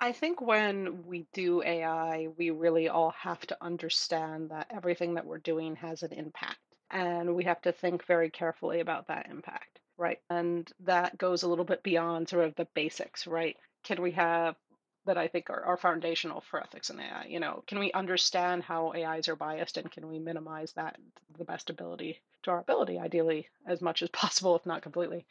I 0.00 0.12
think 0.12 0.40
when 0.40 1.06
we 1.06 1.26
do 1.32 1.62
AI, 1.62 2.28
we 2.36 2.50
really 2.50 2.88
all 2.88 3.14
have 3.18 3.40
to 3.46 3.56
understand 3.60 4.50
that 4.50 4.66
everything 4.68 5.14
that 5.14 5.24
we're 5.24 5.38
doing 5.38 5.76
has 5.76 6.02
an 6.02 6.12
impact. 6.12 6.58
And 6.90 7.34
we 7.34 7.44
have 7.44 7.62
to 7.62 7.72
think 7.72 8.04
very 8.04 8.28
carefully 8.28 8.80
about 8.80 9.06
that 9.06 9.28
impact, 9.30 9.78
right? 9.96 10.18
And 10.28 10.70
that 10.80 11.16
goes 11.16 11.44
a 11.44 11.48
little 11.48 11.64
bit 11.64 11.82
beyond 11.82 12.28
sort 12.28 12.44
of 12.44 12.54
the 12.56 12.66
basics, 12.74 13.26
right? 13.26 13.56
Can 13.84 14.02
we 14.02 14.10
have 14.12 14.56
that 15.04 15.18
I 15.18 15.28
think 15.28 15.50
are, 15.50 15.64
are 15.64 15.76
foundational 15.76 16.40
for 16.40 16.60
ethics 16.60 16.90
in 16.90 17.00
AI. 17.00 17.26
You 17.28 17.40
know, 17.40 17.64
can 17.66 17.78
we 17.78 17.92
understand 17.92 18.62
how 18.62 18.92
AIs 18.92 19.28
are 19.28 19.36
biased 19.36 19.76
and 19.76 19.90
can 19.90 20.08
we 20.08 20.18
minimize 20.18 20.72
that 20.72 20.98
the 21.38 21.44
best 21.44 21.70
ability 21.70 22.20
to 22.44 22.50
our 22.50 22.60
ability, 22.60 22.98
ideally 22.98 23.48
as 23.66 23.80
much 23.80 24.02
as 24.02 24.08
possible, 24.12 24.56
if 24.56 24.66
not 24.66 24.82
completely? 24.82 25.26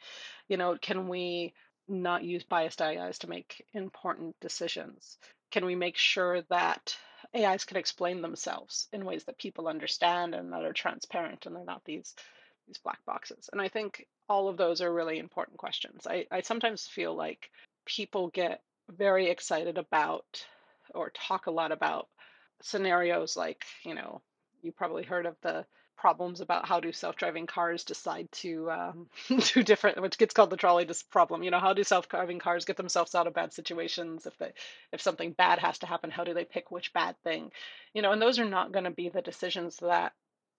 You 0.48 0.56
know, 0.56 0.76
can 0.80 1.08
we 1.08 1.54
not 1.88 2.24
use 2.24 2.44
biased 2.44 2.82
AIs 2.82 3.18
to 3.20 3.30
make 3.30 3.64
important 3.72 4.38
decisions? 4.40 5.18
Can 5.50 5.64
we 5.64 5.74
make 5.74 5.96
sure 5.96 6.42
that 6.42 6.96
AIs 7.34 7.64
can 7.64 7.76
explain 7.76 8.20
themselves 8.20 8.88
in 8.92 9.04
ways 9.04 9.24
that 9.24 9.38
people 9.38 9.68
understand 9.68 10.34
and 10.34 10.52
that 10.52 10.64
are 10.64 10.72
transparent 10.72 11.46
and 11.46 11.56
they're 11.56 11.64
not 11.64 11.84
these 11.84 12.14
these 12.66 12.78
black 12.78 13.04
boxes? 13.04 13.48
And 13.52 13.60
I 13.60 13.68
think 13.68 14.06
all 14.28 14.48
of 14.48 14.56
those 14.56 14.80
are 14.80 14.92
really 14.92 15.18
important 15.18 15.58
questions. 15.58 16.06
I, 16.06 16.26
I 16.30 16.42
sometimes 16.42 16.86
feel 16.86 17.14
like 17.14 17.50
people 17.84 18.28
get 18.28 18.62
very 18.96 19.28
excited 19.30 19.78
about 19.78 20.44
or 20.94 21.10
talk 21.10 21.46
a 21.46 21.50
lot 21.50 21.72
about 21.72 22.08
scenarios 22.62 23.36
like, 23.36 23.64
you 23.84 23.94
know, 23.94 24.20
you 24.62 24.72
probably 24.72 25.02
heard 25.02 25.26
of 25.26 25.36
the 25.42 25.64
problems 25.96 26.40
about 26.40 26.66
how 26.66 26.80
do 26.80 26.90
self-driving 26.90 27.46
cars 27.46 27.84
decide 27.84 28.28
to 28.32 28.68
um, 28.70 29.06
do 29.54 29.62
different 29.62 30.02
which 30.02 30.18
gets 30.18 30.34
called 30.34 30.50
the 30.50 30.56
trolley 30.56 30.84
problem 31.10 31.44
you 31.44 31.50
know 31.52 31.60
how 31.60 31.72
do 31.72 31.84
self-driving 31.84 32.40
cars 32.40 32.64
get 32.64 32.76
themselves 32.76 33.14
out 33.14 33.28
of 33.28 33.34
bad 33.34 33.52
situations? 33.52 34.26
If 34.26 34.36
they 34.38 34.52
if 34.92 35.00
something 35.00 35.30
bad 35.30 35.60
has 35.60 35.78
to 35.78 35.86
happen 35.86 36.10
how 36.10 36.24
do 36.24 36.34
they 36.34 36.44
pick 36.44 36.72
which 36.72 36.92
bad 36.92 37.14
thing? 37.22 37.52
You 37.94 38.02
know 38.02 38.10
and 38.10 38.20
those 38.20 38.40
are 38.40 38.44
not 38.48 38.72
going 38.72 38.84
to 38.84 38.90
be 38.90 39.10
the 39.10 39.22
decisions 39.22 39.76
that 39.76 40.12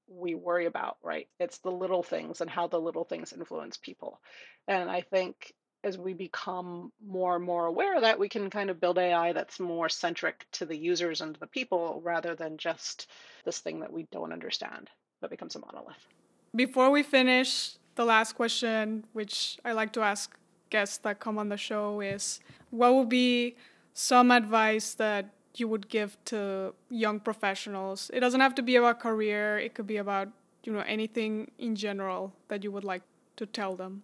we 0.08 0.34
worry 0.34 0.66
about 0.66 0.96
right? 1.04 1.28
It's 1.42 1.58
the 1.58 1.72
little 1.72 2.04
things 2.04 2.40
and 2.40 2.50
how 2.50 2.68
the 2.68 2.80
little 2.80 3.04
things 3.04 3.34
influence 3.34 3.76
people. 3.76 4.22
And 4.70 4.90
i 4.90 5.02
think 5.02 5.54
as 5.84 5.98
we 5.98 6.14
become 6.14 6.92
more 7.06 7.36
and 7.36 7.44
more 7.44 7.66
aware 7.66 7.96
of 7.96 8.02
that, 8.02 8.18
we 8.18 8.30
can 8.30 8.50
kind 8.50 8.70
of 8.70 8.80
build 8.80 8.98
AI 8.98 9.34
that's 9.34 9.60
more 9.60 9.90
centric 9.90 10.46
to 10.54 10.66
the 10.66 10.78
users 10.78 11.22
and 11.22 11.36
the 11.38 11.48
people 11.48 12.02
rather 12.04 12.36
than 12.36 12.58
just 12.58 13.08
this 13.44 13.60
thing 13.60 13.80
that 13.82 13.92
we 13.92 14.08
don't 14.12 14.32
understand 14.32 14.90
that 15.22 15.30
becomes 15.30 15.56
a 15.56 15.60
monolith. 15.60 16.08
Before 16.56 16.90
we 16.90 17.04
finish, 17.04 17.74
the 17.96 18.06
last 18.06 18.34
question, 18.34 19.06
which 19.14 19.58
I 19.66 19.74
like 19.74 19.92
to 19.94 20.02
ask 20.02 20.38
guests 20.70 20.98
that 21.00 21.20
come 21.20 21.38
on 21.38 21.50
the 21.50 21.58
show, 21.58 22.00
is 22.00 22.40
what 22.70 22.96
would 22.96 23.10
be 23.10 23.56
some 23.94 24.32
advice 24.32 24.94
that 24.96 25.30
you 25.56 25.68
would 25.68 25.90
give 25.90 26.18
to 26.26 26.74
young 26.90 27.20
professionals? 27.20 28.10
It 28.14 28.22
doesn't 28.22 28.40
have 28.40 28.56
to 28.56 28.62
be 28.62 28.76
about 28.78 29.00
career, 29.00 29.60
it 29.60 29.74
could 29.76 29.88
be 29.88 29.98
about 29.98 30.30
you 30.64 30.72
know 30.72 30.84
anything 30.88 31.52
in 31.60 31.76
general 31.76 32.34
that 32.48 32.64
you 32.64 32.72
would 32.72 32.86
like 32.86 33.02
to 33.36 33.46
tell 33.46 33.76
them 33.76 34.04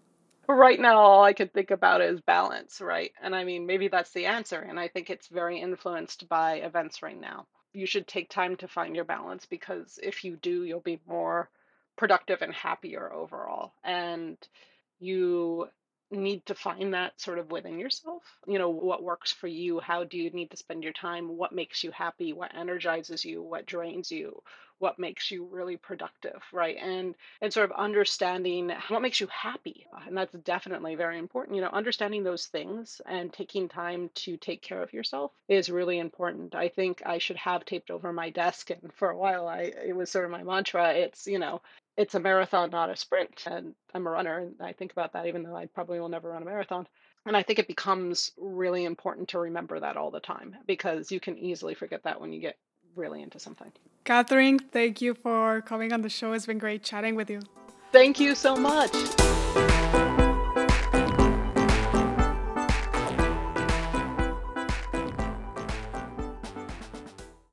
right 0.55 0.79
now 0.79 0.97
all 0.97 1.23
i 1.23 1.33
could 1.33 1.53
think 1.53 1.71
about 1.71 2.01
is 2.01 2.21
balance 2.21 2.81
right? 2.81 3.11
And 3.21 3.35
i 3.35 3.43
mean 3.43 3.65
maybe 3.65 3.87
that's 3.87 4.11
the 4.13 4.25
answer 4.27 4.59
and 4.59 4.79
i 4.79 4.87
think 4.87 5.09
it's 5.09 5.27
very 5.27 5.59
influenced 5.61 6.27
by 6.29 6.55
events 6.55 7.01
right 7.03 7.19
now. 7.19 7.47
You 7.73 7.85
should 7.85 8.07
take 8.07 8.29
time 8.29 8.55
to 8.57 8.67
find 8.67 8.95
your 8.95 9.05
balance 9.05 9.45
because 9.45 9.99
if 10.01 10.23
you 10.23 10.37
do 10.37 10.63
you'll 10.63 10.79
be 10.81 10.99
more 11.07 11.49
productive 11.97 12.41
and 12.41 12.53
happier 12.53 13.11
overall. 13.13 13.73
And 13.83 14.37
you 14.99 15.67
need 16.11 16.45
to 16.45 16.55
find 16.55 16.93
that 16.93 17.19
sort 17.19 17.39
of 17.39 17.51
within 17.51 17.79
yourself 17.79 18.23
you 18.47 18.57
know 18.57 18.69
what 18.69 19.03
works 19.03 19.31
for 19.31 19.47
you 19.47 19.79
how 19.79 20.03
do 20.03 20.17
you 20.17 20.29
need 20.31 20.49
to 20.51 20.57
spend 20.57 20.83
your 20.83 20.93
time 20.93 21.37
what 21.37 21.51
makes 21.51 21.83
you 21.83 21.91
happy 21.91 22.33
what 22.33 22.55
energizes 22.55 23.23
you 23.23 23.41
what 23.41 23.65
drains 23.65 24.11
you 24.11 24.41
what 24.79 24.97
makes 24.97 25.29
you 25.29 25.45
really 25.45 25.77
productive, 25.77 26.41
right? 26.51 26.77
And 26.81 27.15
and 27.41 27.53
sort 27.53 27.69
of 27.69 27.77
understanding 27.77 28.71
what 28.87 29.01
makes 29.01 29.19
you 29.19 29.27
happy. 29.27 29.85
Uh, 29.93 29.99
and 30.07 30.17
that's 30.17 30.33
definitely 30.33 30.95
very 30.95 31.19
important. 31.19 31.55
You 31.55 31.61
know, 31.61 31.69
understanding 31.69 32.23
those 32.23 32.47
things 32.47 33.01
and 33.05 33.31
taking 33.31 33.69
time 33.69 34.09
to 34.15 34.37
take 34.37 34.61
care 34.61 34.81
of 34.81 34.93
yourself 34.93 35.31
is 35.47 35.69
really 35.69 35.99
important. 35.99 36.55
I 36.55 36.69
think 36.69 37.01
I 37.05 37.17
should 37.19 37.37
have 37.37 37.65
taped 37.65 37.91
over 37.91 38.11
my 38.11 38.29
desk 38.29 38.69
and 38.71 38.91
for 38.93 39.09
a 39.09 39.17
while 39.17 39.47
I 39.47 39.71
it 39.85 39.95
was 39.95 40.09
sort 40.09 40.25
of 40.25 40.31
my 40.31 40.43
mantra. 40.43 40.93
It's, 40.93 41.27
you 41.27 41.39
know, 41.39 41.61
it's 41.99 42.15
a 42.15 42.19
marathon, 42.19 42.69
not 42.69 42.89
a 42.89 42.95
sprint. 42.95 43.43
And 43.45 43.75
I'm 43.93 44.07
a 44.07 44.09
runner 44.09 44.37
and 44.39 44.55
I 44.61 44.71
think 44.71 44.93
about 44.93 45.11
that 45.13 45.27
even 45.27 45.43
though 45.43 45.55
I 45.55 45.65
probably 45.65 45.99
will 45.99 46.07
never 46.07 46.29
run 46.29 46.41
a 46.41 46.45
marathon. 46.45 46.87
And 47.25 47.35
I 47.35 47.43
think 47.43 47.59
it 47.59 47.67
becomes 47.67 48.31
really 48.37 48.85
important 48.85 49.27
to 49.29 49.39
remember 49.39 49.77
that 49.81 49.97
all 49.97 50.09
the 50.09 50.21
time 50.21 50.55
because 50.65 51.11
you 51.11 51.19
can 51.19 51.37
easily 51.37 51.75
forget 51.75 52.03
that 52.03 52.21
when 52.21 52.31
you 52.31 52.39
get 52.39 52.57
really 52.95 53.21
into 53.21 53.37
something. 53.37 53.71
Catherine, 54.05 54.59
thank 54.59 55.01
you 55.01 55.13
for 55.13 55.61
coming 55.61 55.91
on 55.91 56.01
the 56.01 56.09
show. 56.09 56.31
It's 56.31 56.45
been 56.45 56.57
great 56.57 56.83
chatting 56.83 57.15
with 57.15 57.29
you. 57.29 57.41
Thank 57.91 58.17
you 58.17 58.33
so 58.33 58.55
much. 58.55 58.95